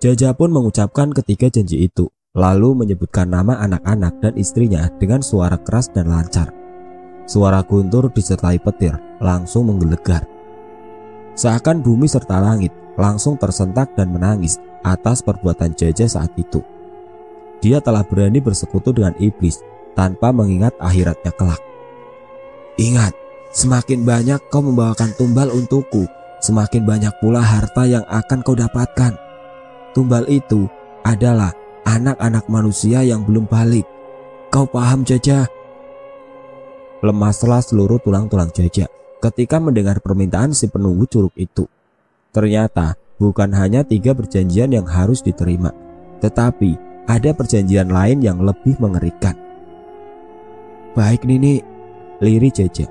Jaja 0.00 0.32
pun 0.32 0.52
mengucapkan 0.52 1.12
ketiga 1.12 1.48
janji 1.48 1.84
itu 1.84 2.13
lalu 2.34 2.74
menyebutkan 2.74 3.30
nama 3.30 3.62
anak-anak 3.62 4.18
dan 4.18 4.34
istrinya 4.34 4.90
dengan 4.98 5.22
suara 5.22 5.54
keras 5.54 5.86
dan 5.94 6.10
lancar. 6.10 6.50
Suara 7.24 7.62
guntur 7.62 8.10
disertai 8.10 8.58
petir 8.58 8.98
langsung 9.22 9.70
menggelegar. 9.70 10.26
Seakan 11.38 11.80
bumi 11.80 12.10
serta 12.10 12.42
langit 12.42 12.74
langsung 12.98 13.38
tersentak 13.38 13.94
dan 13.94 14.10
menangis 14.10 14.58
atas 14.82 15.22
perbuatan 15.22 15.72
Jaja 15.72 16.04
saat 16.10 16.34
itu. 16.36 16.60
Dia 17.62 17.80
telah 17.80 18.04
berani 18.04 18.44
bersekutu 18.44 18.92
dengan 18.92 19.16
iblis 19.16 19.62
tanpa 19.96 20.34
mengingat 20.34 20.76
akhiratnya 20.76 21.32
kelak. 21.32 21.62
Ingat, 22.76 23.14
semakin 23.54 24.04
banyak 24.04 24.42
kau 24.50 24.60
membawakan 24.60 25.14
tumbal 25.16 25.48
untukku, 25.48 26.04
semakin 26.42 26.82
banyak 26.84 27.14
pula 27.22 27.40
harta 27.40 27.86
yang 27.88 28.04
akan 28.04 28.42
kau 28.44 28.58
dapatkan. 28.58 29.16
Tumbal 29.94 30.26
itu 30.28 30.66
adalah 31.06 31.54
anak-anak 31.84 32.48
manusia 32.48 33.04
yang 33.04 33.22
belum 33.22 33.46
balik. 33.46 33.86
Kau 34.48 34.64
paham 34.64 35.04
Jaja? 35.04 35.46
Lemaslah 37.04 37.60
seluruh 37.60 38.00
tulang-tulang 38.00 38.48
Jaja 38.50 38.88
ketika 39.20 39.56
mendengar 39.60 40.00
permintaan 40.00 40.52
si 40.52 40.68
penunggu 40.68 41.04
curug 41.08 41.32
itu. 41.36 41.68
Ternyata 42.32 42.96
bukan 43.20 43.52
hanya 43.56 43.84
tiga 43.84 44.12
perjanjian 44.12 44.72
yang 44.72 44.88
harus 44.88 45.20
diterima, 45.20 45.72
tetapi 46.20 46.76
ada 47.04 47.30
perjanjian 47.36 47.92
lain 47.92 48.24
yang 48.24 48.40
lebih 48.40 48.76
mengerikan. 48.80 49.36
Baik 50.96 51.24
Nini, 51.28 51.60
liri 52.20 52.50
Jaja. 52.52 52.88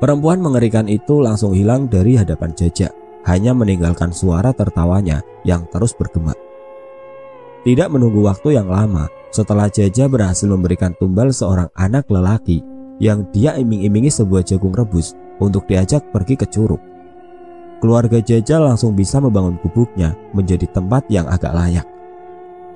Perempuan 0.00 0.40
mengerikan 0.40 0.88
itu 0.88 1.20
langsung 1.20 1.52
hilang 1.52 1.90
dari 1.90 2.16
hadapan 2.16 2.56
Jaja, 2.56 2.88
hanya 3.28 3.52
meninggalkan 3.52 4.14
suara 4.16 4.54
tertawanya 4.56 5.20
yang 5.44 5.68
terus 5.68 5.92
bergema. 5.92 6.32
Tidak 7.60 7.92
menunggu 7.92 8.24
waktu 8.24 8.56
yang 8.56 8.72
lama, 8.72 9.12
setelah 9.28 9.68
Jaja 9.68 10.08
berhasil 10.08 10.48
memberikan 10.48 10.96
tumbal 10.96 11.28
seorang 11.28 11.68
anak 11.76 12.08
lelaki, 12.08 12.64
yang 12.96 13.28
dia 13.36 13.52
iming-imingi 13.56 14.08
sebuah 14.08 14.44
jagung 14.44 14.72
rebus 14.72 15.12
untuk 15.44 15.68
diajak 15.68 16.08
pergi 16.08 16.40
ke 16.40 16.48
curug. 16.48 16.80
Keluarga 17.80 18.20
Jaja 18.20 18.60
langsung 18.60 18.96
bisa 18.96 19.20
membangun 19.20 19.60
gubuknya 19.60 20.16
menjadi 20.32 20.68
tempat 20.68 21.08
yang 21.12 21.28
agak 21.28 21.52
layak. 21.52 21.86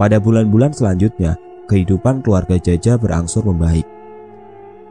Pada 0.00 0.21
bulan-bulan 0.21 0.73
selanjutnya, 0.76 1.37
kehidupan 1.69 2.21
keluarga 2.25 2.61
Jaja 2.61 3.00
berangsur 3.00 3.45
membaik. 3.45 3.85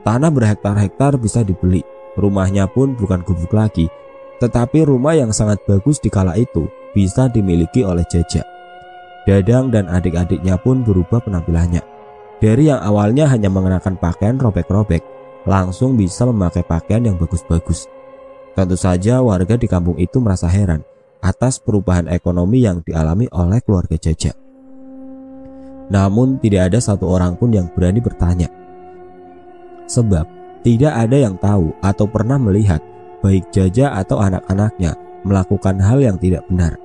Tanah 0.06 0.30
berhektar-hektar 0.30 1.18
bisa 1.22 1.42
dibeli, 1.42 1.86
rumahnya 2.18 2.66
pun 2.70 2.94
bukan 2.98 3.26
gubuk 3.26 3.54
lagi, 3.54 3.90
tetapi 4.42 4.86
rumah 4.86 5.18
yang 5.18 5.30
sangat 5.30 5.62
bagus 5.70 6.02
di 6.02 6.10
kala 6.10 6.38
itu 6.38 6.66
bisa 6.94 7.30
dimiliki 7.30 7.82
oleh 7.82 8.06
Jaja. 8.06 8.53
Dadang 9.24 9.72
dan 9.72 9.88
adik-adiknya 9.88 10.60
pun 10.60 10.84
berubah 10.84 11.24
penampilannya. 11.24 11.80
Dari 12.44 12.68
yang 12.68 12.84
awalnya 12.84 13.32
hanya 13.32 13.48
mengenakan 13.48 13.96
pakaian 13.96 14.36
robek-robek, 14.36 15.00
langsung 15.48 15.96
bisa 15.96 16.28
memakai 16.28 16.64
pakaian 16.64 17.08
yang 17.08 17.16
bagus-bagus. 17.16 17.88
Tentu 18.52 18.76
saja 18.76 19.24
warga 19.24 19.56
di 19.56 19.66
kampung 19.66 19.96
itu 19.96 20.20
merasa 20.20 20.52
heran 20.52 20.84
atas 21.24 21.58
perubahan 21.58 22.12
ekonomi 22.12 22.68
yang 22.68 22.84
dialami 22.84 23.32
oleh 23.32 23.64
keluarga 23.64 23.96
Jaja. 23.96 24.36
Namun 25.88 26.44
tidak 26.44 26.72
ada 26.72 26.80
satu 26.84 27.08
orang 27.08 27.40
pun 27.40 27.56
yang 27.56 27.72
berani 27.72 28.04
bertanya. 28.04 28.52
Sebab 29.88 30.28
tidak 30.68 30.94
ada 30.96 31.16
yang 31.16 31.40
tahu 31.40 31.72
atau 31.80 32.06
pernah 32.08 32.36
melihat 32.36 32.84
baik 33.24 33.48
Jaja 33.56 33.96
atau 33.96 34.20
anak-anaknya 34.20 35.00
melakukan 35.24 35.80
hal 35.80 36.04
yang 36.04 36.20
tidak 36.20 36.44
benar. 36.52 36.83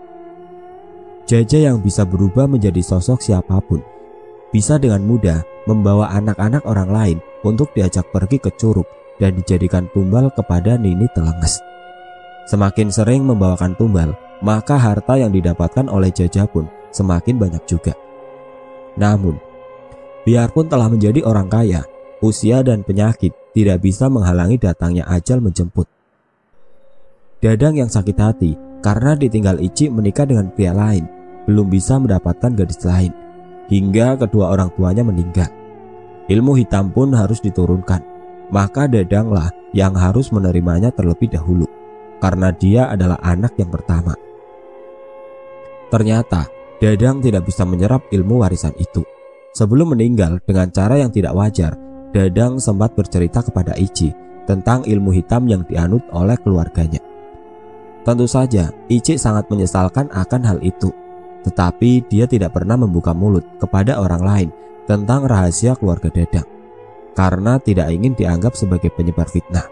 Jaja 1.28 1.60
yang 1.60 1.84
bisa 1.84 2.08
berubah 2.08 2.48
menjadi 2.48 2.80
sosok 2.80 3.20
siapa 3.20 3.60
pun 3.60 3.84
bisa 4.48 4.80
dengan 4.80 5.04
mudah 5.04 5.44
membawa 5.68 6.08
anak-anak 6.16 6.64
orang 6.64 6.88
lain 6.88 7.18
untuk 7.44 7.68
diajak 7.76 8.08
pergi 8.08 8.40
ke 8.40 8.48
curug 8.56 8.88
dan 9.20 9.36
dijadikan 9.36 9.92
tumbal 9.92 10.32
kepada 10.32 10.80
Nini 10.80 11.04
Telenges. 11.12 11.60
Semakin 12.48 12.88
sering 12.88 13.28
membawakan 13.28 13.76
tumbal, 13.76 14.16
maka 14.40 14.80
harta 14.80 15.20
yang 15.20 15.28
didapatkan 15.28 15.84
oleh 15.92 16.08
Jaja 16.08 16.48
pun 16.48 16.64
semakin 16.96 17.36
banyak 17.36 17.60
juga. 17.68 17.92
Namun, 18.96 19.36
biarpun 20.24 20.72
telah 20.72 20.88
menjadi 20.88 21.20
orang 21.28 21.52
kaya, 21.52 21.84
usia 22.24 22.64
dan 22.64 22.80
penyakit 22.80 23.36
tidak 23.52 23.84
bisa 23.84 24.08
menghalangi 24.08 24.56
datangnya 24.56 25.04
ajal 25.12 25.44
menjemput. 25.44 25.84
Dadang 27.44 27.76
yang 27.76 27.92
sakit 27.92 28.16
hati 28.16 28.56
karena 28.80 29.12
ditinggal 29.12 29.60
Ici 29.60 29.92
menikah 29.92 30.24
dengan 30.24 30.48
pria 30.48 30.72
lain, 30.72 31.17
belum 31.48 31.72
bisa 31.72 31.96
mendapatkan 31.96 32.52
gadis 32.52 32.84
lain, 32.84 33.16
hingga 33.72 34.20
kedua 34.20 34.52
orang 34.52 34.68
tuanya 34.76 35.00
meninggal. 35.00 35.48
Ilmu 36.28 36.60
hitam 36.60 36.92
pun 36.92 37.16
harus 37.16 37.40
diturunkan. 37.40 38.20
Maka 38.48 38.88
Dadanglah 38.88 39.52
yang 39.76 39.92
harus 39.92 40.32
menerimanya 40.32 40.88
terlebih 40.88 41.28
dahulu, 41.32 41.68
karena 42.20 42.48
dia 42.52 42.88
adalah 42.88 43.20
anak 43.20 43.56
yang 43.60 43.68
pertama. 43.68 44.16
Ternyata 45.88 46.48
Dadang 46.80 47.20
tidak 47.20 47.44
bisa 47.44 47.68
menyerap 47.68 48.08
ilmu 48.08 48.44
warisan 48.44 48.72
itu. 48.80 49.04
Sebelum 49.52 49.92
meninggal 49.96 50.40
dengan 50.44 50.72
cara 50.72 50.96
yang 50.96 51.12
tidak 51.12 51.36
wajar, 51.36 51.76
Dadang 52.12 52.56
sempat 52.56 52.96
bercerita 52.96 53.44
kepada 53.44 53.76
Ichi 53.76 54.12
tentang 54.48 54.88
ilmu 54.88 55.12
hitam 55.12 55.44
yang 55.44 55.64
dianut 55.68 56.00
oleh 56.08 56.40
keluarganya. 56.40 57.04
Tentu 58.00 58.24
saja, 58.24 58.72
Ichi 58.88 59.20
sangat 59.20 59.52
menyesalkan 59.52 60.08
akan 60.08 60.40
hal 60.40 60.58
itu, 60.64 60.88
tetapi 61.48 62.04
dia 62.12 62.28
tidak 62.28 62.52
pernah 62.52 62.76
membuka 62.76 63.16
mulut 63.16 63.42
kepada 63.56 63.96
orang 63.96 64.22
lain 64.22 64.48
tentang 64.84 65.24
rahasia 65.24 65.72
keluarga 65.80 66.12
Dadang 66.12 66.44
karena 67.16 67.58
tidak 67.58 67.90
ingin 67.90 68.14
dianggap 68.14 68.54
sebagai 68.54 68.94
penyebar 68.94 69.26
fitnah. 69.26 69.66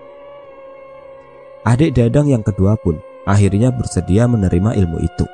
Adik 1.63 1.95
Dadang 1.95 2.27
yang 2.27 2.43
kedua 2.43 2.75
pun 2.75 2.99
akhirnya 3.23 3.71
bersedia 3.71 4.27
menerima 4.27 4.75
ilmu 4.75 4.99
itu. 4.99 5.27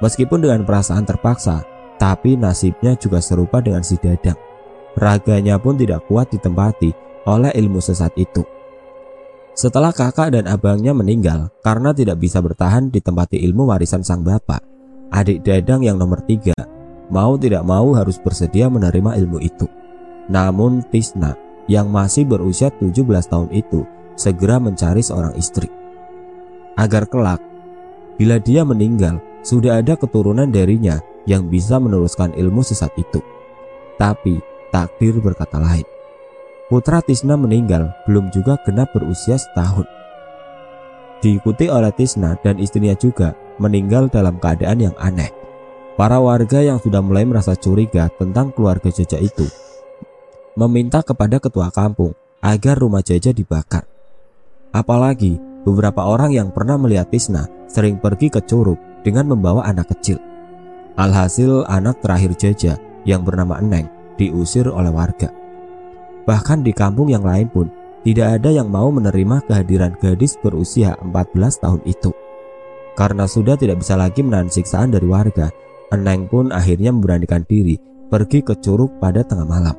Meskipun 0.00 0.40
dengan 0.40 0.62
perasaan 0.64 1.04
terpaksa, 1.04 1.66
tapi 2.00 2.38
nasibnya 2.38 2.94
juga 2.96 3.18
serupa 3.18 3.58
dengan 3.60 3.84
si 3.84 4.00
Dadang. 4.00 4.38
Raganya 4.96 5.60
pun 5.60 5.76
tidak 5.76 6.08
kuat 6.08 6.32
ditempati 6.32 6.96
oleh 7.28 7.52
ilmu 7.52 7.82
sesat 7.82 8.14
itu. 8.16 8.40
Setelah 9.52 9.90
kakak 9.90 10.32
dan 10.38 10.46
abangnya 10.46 10.94
meninggal 10.94 11.50
karena 11.66 11.90
tidak 11.90 12.22
bisa 12.22 12.38
bertahan 12.38 12.94
ditempati 12.94 13.42
ilmu 13.42 13.68
warisan 13.68 14.06
sang 14.06 14.22
bapak, 14.22 14.62
adik 15.12 15.44
Dadang 15.44 15.84
yang 15.84 15.96
nomor 15.96 16.20
tiga 16.24 16.54
mau 17.08 17.40
tidak 17.40 17.64
mau 17.64 17.96
harus 17.96 18.20
bersedia 18.20 18.68
menerima 18.68 19.16
ilmu 19.24 19.40
itu. 19.40 19.66
Namun 20.28 20.84
Tisna 20.92 21.34
yang 21.68 21.88
masih 21.88 22.28
berusia 22.28 22.68
17 22.68 23.04
tahun 23.28 23.48
itu 23.52 23.84
segera 24.16 24.60
mencari 24.60 25.00
seorang 25.00 25.32
istri. 25.36 25.68
Agar 26.76 27.08
kelak, 27.08 27.40
bila 28.20 28.38
dia 28.38 28.62
meninggal, 28.62 29.18
sudah 29.42 29.80
ada 29.80 29.96
keturunan 29.96 30.46
darinya 30.48 31.00
yang 31.24 31.48
bisa 31.48 31.80
meneruskan 31.80 32.32
ilmu 32.36 32.60
sesat 32.60 32.92
itu. 33.00 33.20
Tapi 33.96 34.38
takdir 34.70 35.16
berkata 35.18 35.58
lain. 35.58 35.84
Putra 36.68 37.00
Tisna 37.00 37.40
meninggal 37.40 37.96
belum 38.04 38.28
juga 38.28 38.60
genap 38.62 38.92
berusia 38.92 39.40
setahun. 39.40 39.88
Diikuti 41.18 41.66
oleh 41.66 41.90
Tisna 41.90 42.38
dan 42.40 42.62
istrinya 42.62 42.94
juga 42.94 43.34
meninggal 43.58 44.06
dalam 44.06 44.38
keadaan 44.38 44.78
yang 44.78 44.96
aneh. 45.02 45.34
Para 45.98 46.22
warga 46.22 46.62
yang 46.62 46.78
sudah 46.78 47.02
mulai 47.02 47.26
merasa 47.26 47.58
curiga 47.58 48.06
tentang 48.14 48.54
keluarga 48.54 48.86
Jaja 48.86 49.18
itu 49.18 49.50
meminta 50.58 51.06
kepada 51.06 51.38
ketua 51.38 51.70
kampung 51.70 52.18
agar 52.42 52.78
rumah 52.82 53.02
Jaja 53.02 53.30
dibakar. 53.30 53.86
Apalagi 54.74 55.38
beberapa 55.62 56.02
orang 56.02 56.34
yang 56.34 56.50
pernah 56.50 56.74
melihat 56.74 57.06
Tisna 57.10 57.46
sering 57.70 58.02
pergi 58.02 58.26
ke 58.26 58.42
Curug 58.42 58.78
dengan 59.06 59.30
membawa 59.30 59.62
anak 59.70 59.94
kecil. 59.94 60.18
Alhasil 60.98 61.62
anak 61.70 62.02
terakhir 62.02 62.34
Jaja 62.34 62.74
yang 63.06 63.22
bernama 63.22 63.62
Eneng 63.62 63.86
diusir 64.18 64.66
oleh 64.66 64.90
warga. 64.90 65.30
Bahkan 66.26 66.66
di 66.66 66.74
kampung 66.74 67.06
yang 67.06 67.22
lain 67.22 67.46
pun 67.46 67.70
tidak 68.08 68.40
ada 68.40 68.48
yang 68.48 68.72
mau 68.72 68.88
menerima 68.88 69.44
kehadiran 69.44 69.92
gadis 70.00 70.40
berusia 70.40 70.96
14 71.04 71.60
tahun 71.60 71.84
itu. 71.84 72.08
Karena 72.96 73.28
sudah 73.28 73.60
tidak 73.60 73.84
bisa 73.84 74.00
lagi 74.00 74.24
menahan 74.24 74.48
siksaan 74.48 74.96
dari 74.96 75.04
warga, 75.04 75.52
Eneng 75.92 76.24
pun 76.24 76.48
akhirnya 76.48 76.88
memberanikan 76.88 77.44
diri 77.44 77.76
pergi 78.08 78.40
ke 78.40 78.56
curug 78.64 78.96
pada 78.96 79.20
tengah 79.20 79.44
malam. 79.44 79.76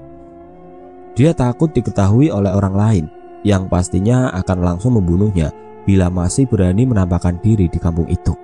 Dia 1.17 1.33
takut 1.33 1.73
diketahui 1.73 2.29
oleh 2.29 2.53
orang 2.53 2.75
lain 2.77 3.05
yang 3.41 3.65
pastinya 3.65 4.29
akan 4.37 4.61
langsung 4.61 5.01
membunuhnya 5.01 5.49
bila 5.89 6.13
masih 6.13 6.45
berani 6.45 6.85
menampakkan 6.85 7.41
diri 7.41 7.65
di 7.65 7.81
kampung 7.81 8.05
itu. 8.13 8.37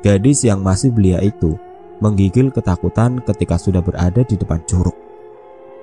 Gadis 0.00 0.48
yang 0.48 0.64
masih 0.64 0.96
belia 0.96 1.20
itu 1.20 1.60
menggigil 2.00 2.48
ketakutan 2.48 3.20
ketika 3.20 3.60
sudah 3.60 3.84
berada 3.84 4.24
di 4.24 4.32
depan 4.32 4.64
curug. 4.64 4.96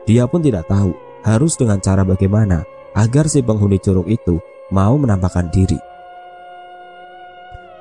Dia 0.10 0.26
pun 0.26 0.42
tidak 0.42 0.66
tahu 0.66 0.90
harus 1.22 1.54
dengan 1.54 1.78
cara 1.78 2.02
bagaimana 2.02 2.66
agar 2.96 3.28
si 3.28 3.44
penghuni 3.44 3.78
curug 3.78 4.08
itu 4.08 4.40
mau 4.72 4.96
menampakkan 4.96 5.52
diri. 5.52 5.78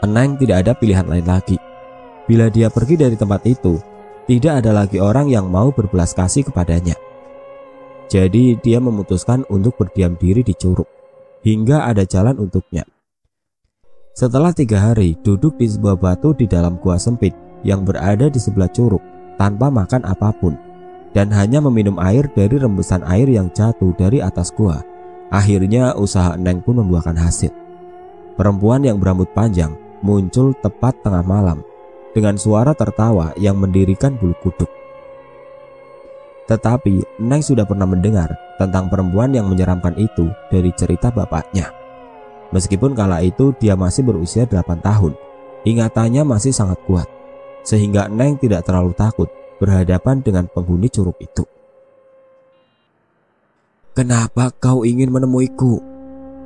Eneng 0.05 0.37
tidak 0.37 0.67
ada 0.67 0.73
pilihan 0.77 1.09
lain 1.09 1.25
lagi 1.25 1.57
Bila 2.25 2.49
dia 2.49 2.73
pergi 2.73 2.97
dari 2.97 3.17
tempat 3.21 3.45
itu, 3.45 3.77
tidak 4.25 4.65
ada 4.65 4.73
lagi 4.73 4.97
orang 4.97 5.29
yang 5.29 5.45
mau 5.53 5.69
berbelas 5.69 6.17
kasih 6.17 6.49
kepadanya. 6.49 6.97
Jadi 8.09 8.57
dia 8.65 8.81
memutuskan 8.81 9.45
untuk 9.53 9.77
berdiam 9.77 10.17
diri 10.17 10.41
di 10.41 10.57
curug, 10.57 10.89
hingga 11.45 11.85
ada 11.85 12.09
jalan 12.09 12.41
untuknya. 12.41 12.89
Setelah 14.17 14.57
tiga 14.57 14.81
hari 14.81 15.19
duduk 15.21 15.61
di 15.61 15.69
sebuah 15.69 16.01
batu 16.01 16.33
di 16.33 16.49
dalam 16.49 16.81
gua 16.81 16.97
sempit 16.97 17.37
yang 17.61 17.85
berada 17.85 18.33
di 18.33 18.41
sebelah 18.41 18.73
curug 18.73 19.03
tanpa 19.37 19.69
makan 19.69 20.07
apa 20.07 20.31
pun 20.33 20.55
dan 21.13 21.29
hanya 21.35 21.59
meminum 21.61 21.99
air 22.01 22.25
dari 22.33 22.57
rembusan 22.57 23.05
air 23.05 23.27
yang 23.29 23.53
jatuh 23.53 23.93
dari 23.99 24.25
atas 24.25 24.49
gua, 24.55 24.81
akhirnya 25.35 25.99
usaha 25.99 26.39
Neng 26.39 26.63
pun 26.63 26.79
membuahkan 26.79 27.19
hasil. 27.19 27.51
Perempuan 28.39 28.87
yang 28.87 29.03
berambut 29.03 29.27
panjang 29.35 29.75
muncul 29.99 30.55
tepat 30.63 30.95
tengah 31.03 31.27
malam 31.27 31.67
dengan 32.15 32.39
suara 32.39 32.71
tertawa 32.79 33.35
yang 33.35 33.59
mendirikan 33.59 34.15
bulu 34.15 34.39
kuduk. 34.39 34.71
Tetapi 36.47 37.19
Neng 37.19 37.43
sudah 37.43 37.67
pernah 37.67 37.89
mendengar 37.89 38.31
tentang 38.63 38.87
perempuan 38.87 39.35
yang 39.35 39.51
menyeramkan 39.51 39.99
itu 39.99 40.31
dari 40.55 40.71
cerita 40.79 41.11
bapaknya. 41.11 41.75
Meskipun 42.55 42.95
kala 42.95 43.19
itu 43.19 43.51
dia 43.59 43.75
masih 43.75 44.07
berusia 44.07 44.47
8 44.47 44.79
tahun, 44.79 45.19
ingatannya 45.67 46.23
masih 46.23 46.55
sangat 46.55 46.79
kuat, 46.87 47.11
sehingga 47.67 48.07
Neng 48.07 48.39
tidak 48.39 48.63
terlalu 48.63 48.95
takut 48.95 49.27
berhadapan 49.59 50.23
dengan 50.23 50.47
penghuni 50.47 50.87
curug 50.87 51.19
itu. 51.19 51.43
Kenapa 53.95 54.51
kau 54.59 54.83
ingin 54.83 55.11
menemuiku? 55.11 55.79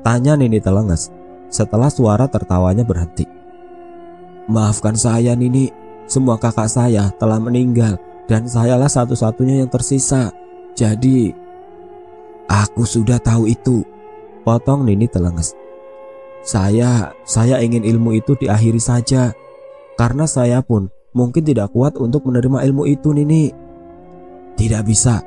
Tanya 0.04 0.36
Nini 0.36 0.60
Telenges 0.60 1.08
setelah 1.48 1.88
suara 1.88 2.28
tertawanya 2.28 2.84
berhenti. 2.84 3.24
Maafkan 4.52 4.96
saya 4.96 5.32
Nini, 5.32 5.72
semua 6.04 6.36
kakak 6.36 6.68
saya 6.68 7.08
telah 7.16 7.40
meninggal 7.40 7.96
dan 8.28 8.44
sayalah 8.44 8.88
satu-satunya 8.88 9.64
yang 9.64 9.70
tersisa. 9.72 10.28
Jadi, 10.76 11.32
Aku 12.48 12.88
sudah 12.88 13.20
tahu 13.20 13.44
itu. 13.44 13.84
Potong 14.40 14.88
Nini 14.88 15.04
telenges. 15.04 15.52
Saya, 16.40 17.12
saya 17.28 17.60
ingin 17.60 17.84
ilmu 17.84 18.16
itu 18.16 18.32
diakhiri 18.40 18.80
saja. 18.80 19.36
Karena 20.00 20.24
saya 20.24 20.64
pun 20.64 20.88
mungkin 21.12 21.44
tidak 21.44 21.76
kuat 21.76 22.00
untuk 22.00 22.24
menerima 22.24 22.64
ilmu 22.72 22.88
itu 22.88 23.12
Nini. 23.12 23.52
Tidak 24.56 24.80
bisa. 24.80 25.20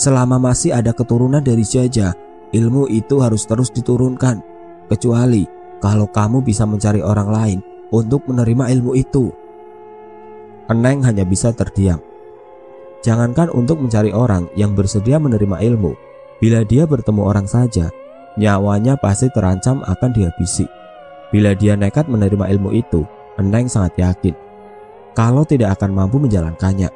Selama 0.00 0.40
masih 0.40 0.72
ada 0.72 0.96
keturunan 0.96 1.44
dari 1.44 1.60
Jaja, 1.60 2.16
ilmu 2.56 2.88
itu 2.88 3.20
harus 3.20 3.44
terus 3.44 3.68
diturunkan. 3.68 4.40
Kecuali 4.88 5.44
kalau 5.76 6.08
kamu 6.08 6.40
bisa 6.40 6.64
mencari 6.64 7.04
orang 7.04 7.28
lain 7.28 7.58
untuk 7.92 8.24
menerima 8.24 8.72
ilmu 8.80 8.96
itu. 8.96 9.28
Eneng 10.72 11.04
hanya 11.04 11.28
bisa 11.28 11.52
terdiam. 11.52 12.00
Jangankan 13.04 13.52
untuk 13.52 13.76
mencari 13.84 14.08
orang 14.08 14.48
yang 14.56 14.72
bersedia 14.72 15.20
menerima 15.20 15.60
ilmu, 15.68 15.92
bila 16.40 16.64
dia 16.64 16.88
bertemu 16.88 17.20
orang 17.20 17.44
saja, 17.44 17.92
nyawanya 18.40 18.96
pasti 18.96 19.28
terancam 19.36 19.84
akan 19.84 20.10
dihabisi. 20.16 20.64
Bila 21.28 21.52
dia 21.52 21.76
nekat 21.76 22.08
menerima 22.08 22.48
ilmu 22.56 22.72
itu, 22.72 23.04
Eneng 23.36 23.68
sangat 23.68 24.00
yakin 24.00 24.32
kalau 25.12 25.44
tidak 25.44 25.76
akan 25.78 25.92
mampu 25.92 26.16
menjalankannya. 26.16 26.88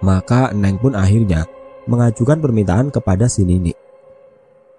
Maka 0.00 0.52
Eneng 0.52 0.80
pun 0.80 0.96
akhirnya 0.96 1.44
mengajukan 1.90 2.40
permintaan 2.40 2.88
kepada 2.92 3.28
si 3.30 3.44
Nini. 3.46 3.72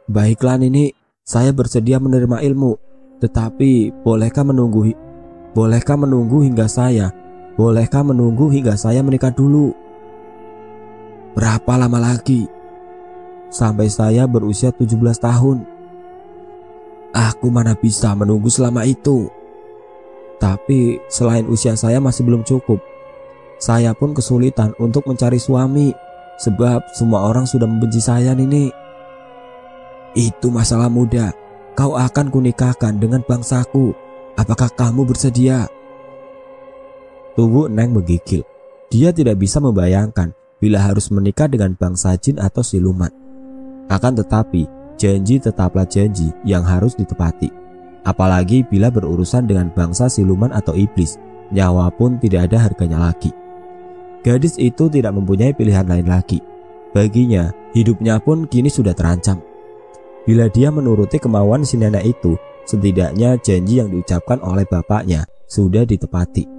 Baiklah 0.06 0.62
Nini, 0.62 0.94
saya 1.26 1.50
bersedia 1.50 1.98
menerima 1.98 2.42
ilmu, 2.46 2.78
tetapi 3.22 3.92
bolehkah 4.06 4.46
menunggu 4.46 4.94
bolehkah 5.56 5.96
menunggu 5.96 6.44
hingga 6.44 6.68
saya 6.68 7.16
Bolehkah 7.56 8.04
menunggu 8.04 8.52
hingga 8.52 8.76
saya 8.76 9.00
menikah 9.00 9.32
dulu? 9.32 9.72
Berapa 11.40 11.80
lama 11.80 12.12
lagi? 12.12 12.52
Sampai 13.48 13.88
saya 13.88 14.28
berusia 14.28 14.76
17 14.76 15.00
tahun. 15.16 15.64
Aku 17.16 17.48
mana 17.48 17.72
bisa 17.80 18.12
menunggu 18.12 18.52
selama 18.52 18.84
itu. 18.84 19.32
Tapi 20.36 21.00
selain 21.08 21.48
usia 21.48 21.80
saya 21.80 22.04
masih 22.04 22.28
belum 22.28 22.44
cukup, 22.44 22.84
saya 23.56 23.96
pun 23.96 24.12
kesulitan 24.12 24.76
untuk 24.76 25.08
mencari 25.08 25.40
suami 25.40 25.96
sebab 26.40 26.92
semua 26.92 27.28
orang 27.28 27.48
sudah 27.48 27.68
membenci 27.68 28.04
saya 28.04 28.36
Nini. 28.36 28.72
Itu 30.16 30.48
masalah 30.52 30.88
muda. 30.88 31.36
Kau 31.76 32.00
akan 32.00 32.32
kunikahkan 32.32 32.96
dengan 32.96 33.20
bangsaku. 33.28 33.92
Apakah 34.40 34.72
kamu 34.72 35.04
bersedia? 35.04 35.68
Tubuh 37.36 37.68
Neng 37.68 37.92
menggigil. 37.92 38.48
Dia 38.88 39.12
tidak 39.12 39.44
bisa 39.44 39.60
membayangkan 39.60 40.32
bila 40.64 40.80
harus 40.80 41.12
menikah 41.12 41.52
dengan 41.52 41.76
bangsa 41.76 42.16
jin 42.16 42.40
atau 42.40 42.64
siluman. 42.64 43.12
Akan 43.92 44.16
tetapi, 44.16 44.66
janji 44.96 45.36
tetaplah 45.38 45.84
janji 45.84 46.32
yang 46.48 46.64
harus 46.64 46.96
ditepati. 46.96 47.52
Apalagi 48.08 48.64
bila 48.64 48.88
berurusan 48.88 49.50
dengan 49.50 49.68
bangsa 49.76 50.08
siluman 50.08 50.56
atau 50.56 50.72
iblis, 50.78 51.20
nyawa 51.52 51.92
pun 51.92 52.16
tidak 52.24 52.48
ada 52.48 52.72
harganya 52.72 53.12
lagi. 53.12 53.36
Gadis 54.26 54.58
itu 54.58 54.90
tidak 54.90 55.14
mempunyai 55.14 55.54
pilihan 55.54 55.86
lain 55.86 56.10
lagi. 56.10 56.42
Baginya, 56.98 57.54
hidupnya 57.78 58.18
pun 58.18 58.50
kini 58.50 58.74
sudah 58.74 58.98
terancam. 58.98 59.38
Bila 60.26 60.50
dia 60.50 60.74
menuruti 60.74 61.22
kemauan 61.22 61.62
si 61.62 61.78
nenek 61.78 62.18
itu, 62.18 62.34
setidaknya 62.66 63.38
janji 63.46 63.78
yang 63.78 63.94
diucapkan 63.94 64.42
oleh 64.42 64.66
bapaknya 64.66 65.30
sudah 65.46 65.86
ditepati. 65.86 66.50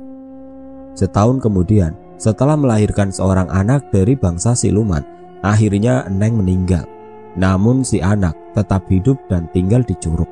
Setahun 0.94 1.42
kemudian, 1.42 1.98
setelah 2.22 2.55
melahirkan 2.55 3.11
seorang 3.11 3.50
anak 3.50 3.90
dari 3.90 4.14
bangsa 4.14 4.55
siluman, 4.55 5.02
akhirnya 5.42 6.07
Neng 6.07 6.38
meninggal. 6.38 6.87
Namun 7.35 7.83
si 7.83 7.98
anak 7.98 8.38
tetap 8.55 8.87
hidup 8.87 9.18
dan 9.26 9.50
tinggal 9.50 9.83
di 9.83 9.98
Curug. 9.98 10.31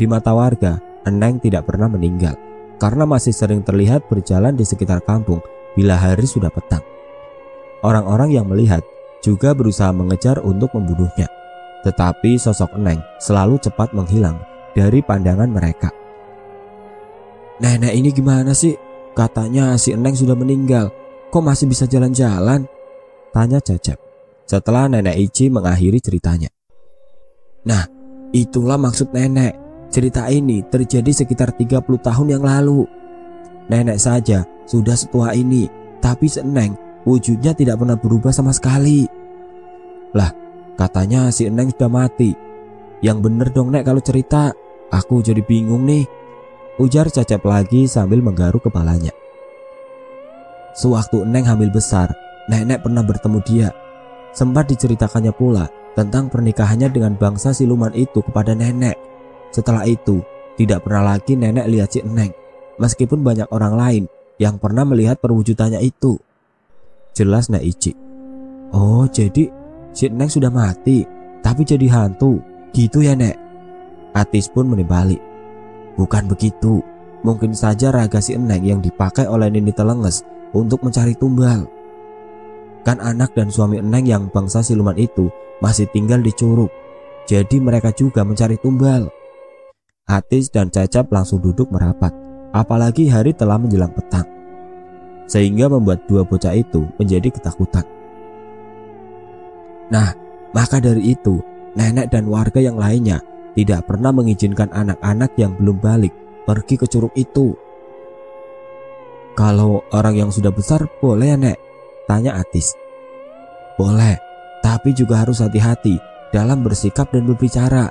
Di 0.00 0.08
mata 0.08 0.32
warga, 0.32 0.80
Eneng 1.04 1.44
tidak 1.44 1.68
pernah 1.68 1.92
meninggal 1.92 2.40
karena 2.80 3.04
masih 3.04 3.36
sering 3.36 3.60
terlihat 3.60 4.08
berjalan 4.08 4.56
di 4.56 4.64
sekitar 4.64 5.04
kampung 5.04 5.44
bila 5.74 5.98
hari 5.98 6.26
sudah 6.26 6.50
petang. 6.50 6.82
Orang-orang 7.80 8.36
yang 8.36 8.46
melihat 8.46 8.84
juga 9.24 9.56
berusaha 9.56 9.92
mengejar 9.92 10.40
untuk 10.44 10.72
membunuhnya. 10.76 11.28
Tetapi 11.80 12.36
sosok 12.36 12.76
Eneng 12.76 13.00
selalu 13.16 13.56
cepat 13.56 13.96
menghilang 13.96 14.36
dari 14.76 15.00
pandangan 15.00 15.48
mereka. 15.48 15.88
Nenek 17.60 17.92
ini 17.92 18.12
gimana 18.12 18.52
sih? 18.52 18.76
Katanya 19.16 19.76
si 19.76 19.92
Eneng 19.92 20.16
sudah 20.16 20.36
meninggal. 20.36 20.92
Kok 21.32 21.44
masih 21.44 21.68
bisa 21.68 21.84
jalan-jalan? 21.84 22.64
Tanya 23.32 23.60
Cecep. 23.60 23.96
Setelah 24.48 24.90
nenek 24.90 25.14
Ici 25.14 25.46
mengakhiri 25.46 26.02
ceritanya. 26.02 26.50
Nah, 27.68 27.86
itulah 28.34 28.80
maksud 28.80 29.14
nenek. 29.14 29.54
Cerita 29.90 30.26
ini 30.30 30.62
terjadi 30.66 31.10
sekitar 31.10 31.54
30 31.54 31.84
tahun 32.00 32.28
yang 32.38 32.42
lalu. 32.42 32.86
Nenek 33.70 33.98
saja 34.02 34.42
sudah 34.70 34.94
setua 34.94 35.34
ini, 35.34 35.66
tapi 35.98 36.30
si 36.30 36.38
Eneng 36.38 36.78
wujudnya 37.02 37.58
tidak 37.58 37.82
pernah 37.82 37.98
berubah 37.98 38.30
sama 38.30 38.54
sekali. 38.54 39.02
Lah, 40.14 40.30
katanya 40.78 41.34
si 41.34 41.50
Eneng 41.50 41.74
sudah 41.74 41.90
mati. 41.90 42.30
Yang 43.02 43.18
bener 43.26 43.48
dong 43.50 43.74
nek 43.74 43.82
kalau 43.82 43.98
cerita. 43.98 44.54
Aku 44.90 45.22
jadi 45.22 45.42
bingung 45.42 45.86
nih. 45.86 46.02
Ujar 46.82 47.06
Cecep 47.06 47.46
lagi 47.46 47.86
sambil 47.86 48.18
menggaruk 48.22 48.66
kepalanya. 48.66 49.14
Sewaktu 50.74 51.22
Neng 51.26 51.46
hamil 51.46 51.70
besar, 51.70 52.10
nenek 52.50 52.82
pernah 52.82 53.02
bertemu 53.06 53.38
dia. 53.46 53.70
Sempat 54.34 54.66
diceritakannya 54.70 55.30
pula 55.30 55.70
tentang 55.94 56.26
pernikahannya 56.26 56.90
dengan 56.90 57.14
bangsa 57.14 57.54
siluman 57.54 57.94
itu 57.94 58.18
kepada 58.22 58.54
nenek. 58.54 58.98
Setelah 59.54 59.86
itu, 59.86 60.22
tidak 60.58 60.82
pernah 60.86 61.14
lagi 61.14 61.38
nenek 61.38 61.70
lihat 61.70 61.90
si 61.94 62.02
Neng, 62.02 62.34
meskipun 62.82 63.22
banyak 63.22 63.46
orang 63.54 63.74
lain 63.78 64.04
yang 64.40 64.56
pernah 64.56 64.88
melihat 64.88 65.20
perwujudannya 65.20 65.84
itu. 65.84 66.16
Jelas 67.12 67.52
Nek 67.52 67.60
Ici. 67.60 67.92
Oh, 68.72 69.04
jadi 69.04 69.52
si 69.92 70.08
Neng 70.08 70.32
sudah 70.32 70.48
mati, 70.48 71.04
tapi 71.44 71.68
jadi 71.68 71.84
hantu. 71.92 72.40
Gitu 72.72 73.04
ya, 73.04 73.12
Nek? 73.12 73.36
Atis 74.16 74.48
pun 74.48 74.72
menimbali. 74.72 75.20
Bukan 76.00 76.32
begitu. 76.32 76.80
Mungkin 77.20 77.52
saja 77.52 77.92
raga 77.92 78.24
si 78.24 78.32
Eneng 78.32 78.64
yang 78.64 78.80
dipakai 78.80 79.28
oleh 79.28 79.52
Nini 79.52 79.76
Telenges 79.76 80.24
untuk 80.56 80.80
mencari 80.80 81.12
tumbal. 81.12 81.68
Kan 82.80 82.96
anak 82.96 83.36
dan 83.36 83.52
suami 83.52 83.76
Eneng 83.76 84.08
yang 84.08 84.24
bangsa 84.32 84.64
siluman 84.64 84.96
itu 84.96 85.28
masih 85.60 85.84
tinggal 85.92 86.24
di 86.24 86.32
Curug. 86.32 86.72
Jadi 87.28 87.60
mereka 87.60 87.92
juga 87.92 88.24
mencari 88.24 88.56
tumbal. 88.56 89.12
Atis 90.08 90.48
dan 90.48 90.72
Cacap 90.72 91.12
langsung 91.12 91.44
duduk 91.44 91.68
merapat. 91.68 92.29
Apalagi 92.50 93.06
hari 93.06 93.30
telah 93.34 93.56
menjelang 93.58 93.94
petang. 93.94 94.26
Sehingga 95.30 95.70
membuat 95.70 96.04
dua 96.10 96.26
bocah 96.26 96.54
itu 96.54 96.90
menjadi 96.98 97.30
ketakutan. 97.30 97.86
Nah, 99.90 100.14
maka 100.50 100.82
dari 100.82 101.14
itu, 101.14 101.38
nenek 101.78 102.10
dan 102.10 102.26
warga 102.26 102.58
yang 102.58 102.74
lainnya 102.74 103.22
tidak 103.54 103.86
pernah 103.86 104.10
mengizinkan 104.10 104.70
anak-anak 104.70 105.34
yang 105.38 105.54
belum 105.58 105.78
balik 105.78 106.14
pergi 106.46 106.74
ke 106.78 106.86
curug 106.90 107.14
itu. 107.14 107.54
Kalau 109.38 109.86
orang 109.94 110.26
yang 110.26 110.30
sudah 110.34 110.50
besar 110.50 110.90
boleh 110.98 111.30
ya 111.30 111.38
nek? 111.38 111.58
Tanya 112.10 112.42
Atis. 112.42 112.74
Boleh, 113.78 114.18
tapi 114.60 114.90
juga 114.90 115.22
harus 115.22 115.38
hati-hati 115.38 115.96
dalam 116.34 116.66
bersikap 116.66 117.14
dan 117.14 117.26
berbicara. 117.26 117.90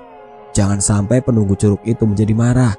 Jangan 0.51 0.83
sampai 0.83 1.23
penunggu 1.23 1.55
curug 1.55 1.79
itu 1.87 2.03
menjadi 2.03 2.33
marah. 2.35 2.75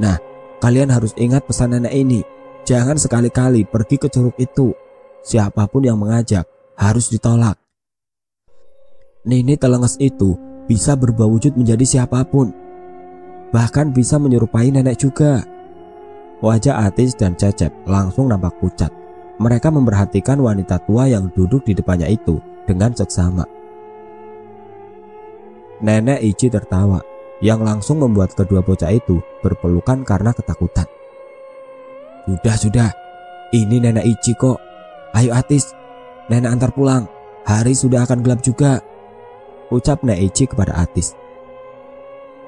Nah, 0.00 0.16
kalian 0.58 0.90
harus 0.90 1.14
ingat 1.18 1.46
pesan 1.46 1.74
nenek 1.74 1.94
ini. 1.94 2.20
Jangan 2.68 3.00
sekali-kali 3.00 3.64
pergi 3.64 3.96
ke 3.96 4.12
curug 4.12 4.36
itu. 4.36 4.74
Siapa 5.24 5.66
pun 5.66 5.82
yang 5.82 5.98
mengajak 5.98 6.44
harus 6.78 7.10
ditolak. 7.10 7.58
Nini 9.26 9.58
telenges 9.58 9.98
itu 9.98 10.36
bisa 10.68 10.94
berubah 10.94 11.26
wujud 11.26 11.56
menjadi 11.56 11.84
siapa 11.84 12.22
pun. 12.28 12.54
Bahkan 13.50 13.96
bisa 13.96 14.20
menyerupai 14.20 14.68
nenek 14.68 15.00
juga. 15.00 15.42
Wajah 16.38 16.86
Atis 16.86 17.18
dan 17.18 17.34
Cecep 17.34 17.72
langsung 17.88 18.30
nampak 18.30 18.54
pucat. 18.62 18.92
Mereka 19.42 19.72
memperhatikan 19.74 20.38
wanita 20.38 20.78
tua 20.86 21.10
yang 21.10 21.30
duduk 21.34 21.66
di 21.66 21.74
depannya 21.74 22.06
itu 22.10 22.38
dengan 22.68 22.94
seksama. 22.94 23.46
Nenek 25.78 26.20
Ichi 26.26 26.50
tertawa, 26.50 26.98
yang 27.38 27.62
langsung 27.62 28.02
membuat 28.02 28.34
kedua 28.34 28.62
bocah 28.62 28.90
itu 28.90 29.22
berpelukan 29.42 30.02
karena 30.02 30.34
ketakutan. 30.34 30.86
Sudah, 32.26 32.56
sudah. 32.58 32.90
Ini 33.54 33.80
nenek 33.80 34.04
Ichi 34.04 34.36
kok. 34.36 34.60
Ayo 35.16 35.32
Atis, 35.32 35.72
nenek 36.28 36.52
antar 36.52 36.70
pulang. 36.74 37.08
Hari 37.48 37.72
sudah 37.72 38.04
akan 38.04 38.20
gelap 38.20 38.44
juga. 38.44 38.84
Ucap 39.72 40.04
Nek 40.04 40.20
Ichi 40.20 40.44
kepada 40.44 40.76
Atis. 40.76 41.16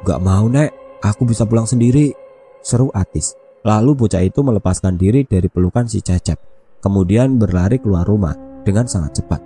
Gak 0.05 0.21
mau 0.21 0.45
Nek, 0.45 1.01
aku 1.01 1.25
bisa 1.25 1.49
pulang 1.49 1.65
sendiri. 1.65 2.13
Seru 2.61 2.93
Atis. 2.93 3.33
Lalu 3.65 3.97
bocah 3.97 4.21
itu 4.21 4.45
melepaskan 4.45 5.01
diri 5.01 5.25
dari 5.25 5.49
pelukan 5.49 5.89
si 5.89 6.05
Cecep. 6.05 6.37
Kemudian 6.81 7.41
berlari 7.41 7.81
keluar 7.81 8.05
rumah 8.05 8.37
dengan 8.65 8.89
sangat 8.89 9.21
cepat. 9.21 9.41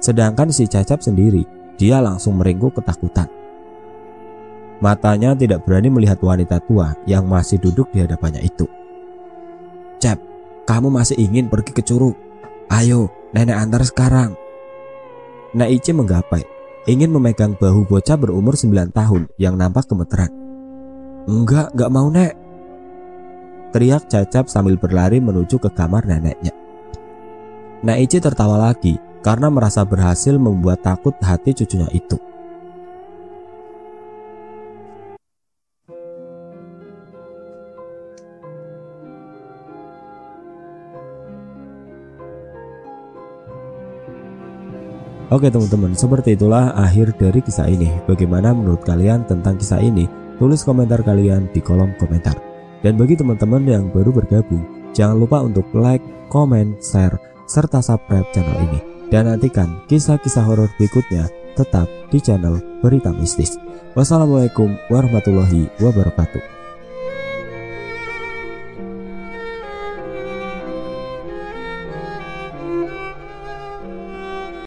Sedangkan 0.00 0.52
si 0.52 0.68
Cecep 0.68 1.00
sendiri 1.00 1.44
dia 1.76 2.00
langsung 2.00 2.36
meringkuk 2.36 2.76
ketakutan. 2.80 3.28
Matanya 4.76 5.32
tidak 5.32 5.64
berani 5.64 5.88
melihat 5.88 6.20
wanita 6.20 6.60
tua 6.68 6.92
yang 7.08 7.24
masih 7.24 7.56
duduk 7.56 7.88
di 7.96 8.04
hadapannya 8.04 8.44
itu. 8.44 8.68
Cep, 9.96 10.20
kamu 10.68 10.92
masih 10.92 11.16
ingin 11.16 11.48
pergi 11.48 11.72
ke 11.72 11.80
curug? 11.80 12.12
Ayo, 12.68 13.08
nenek 13.32 13.56
antar 13.56 13.82
sekarang. 13.88 14.36
Naici 15.56 15.96
menggapai, 15.96 16.44
ingin 16.84 17.08
memegang 17.08 17.56
bahu 17.56 17.88
bocah 17.88 18.20
berumur 18.20 18.52
9 18.52 18.92
tahun 18.92 19.32
yang 19.40 19.56
nampak 19.56 19.88
gemeteran. 19.88 20.28
Enggak, 21.24 21.72
enggak 21.72 21.90
mau 21.90 22.12
nek. 22.12 22.36
Teriak 23.72 24.12
Cacap 24.12 24.52
sambil 24.52 24.76
berlari 24.76 25.24
menuju 25.24 25.56
ke 25.56 25.72
kamar 25.72 26.04
neneknya. 26.04 26.52
Naici 27.80 28.20
tertawa 28.20 28.60
lagi 28.60 29.00
karena 29.24 29.48
merasa 29.48 29.82
berhasil 29.88 30.36
membuat 30.36 30.84
takut 30.84 31.16
hati 31.24 31.56
cucunya 31.56 31.88
itu. 31.96 32.20
Oke 45.36 45.52
teman-teman, 45.52 45.92
seperti 45.92 46.32
itulah 46.32 46.72
akhir 46.72 47.12
dari 47.20 47.44
kisah 47.44 47.68
ini. 47.68 47.92
Bagaimana 48.08 48.56
menurut 48.56 48.80
kalian 48.88 49.28
tentang 49.28 49.60
kisah 49.60 49.84
ini? 49.84 50.08
Tulis 50.40 50.64
komentar 50.64 51.04
kalian 51.04 51.52
di 51.52 51.60
kolom 51.60 51.92
komentar. 52.00 52.40
Dan 52.80 52.96
bagi 52.96 53.20
teman-teman 53.20 53.60
yang 53.68 53.92
baru 53.92 54.16
bergabung, 54.16 54.64
jangan 54.96 55.20
lupa 55.20 55.44
untuk 55.44 55.68
like, 55.76 56.00
comment, 56.32 56.80
share, 56.80 57.20
serta 57.44 57.84
subscribe 57.84 58.24
channel 58.32 58.56
ini. 58.64 58.80
Dan 59.12 59.28
nantikan 59.28 59.84
kisah-kisah 59.92 60.40
horor 60.40 60.72
berikutnya 60.80 61.28
tetap 61.52 61.84
di 62.08 62.16
channel 62.16 62.56
Berita 62.80 63.12
Mistis. 63.12 63.60
Wassalamualaikum 63.92 64.72
warahmatullahi 64.88 65.68
wabarakatuh. 65.84 66.55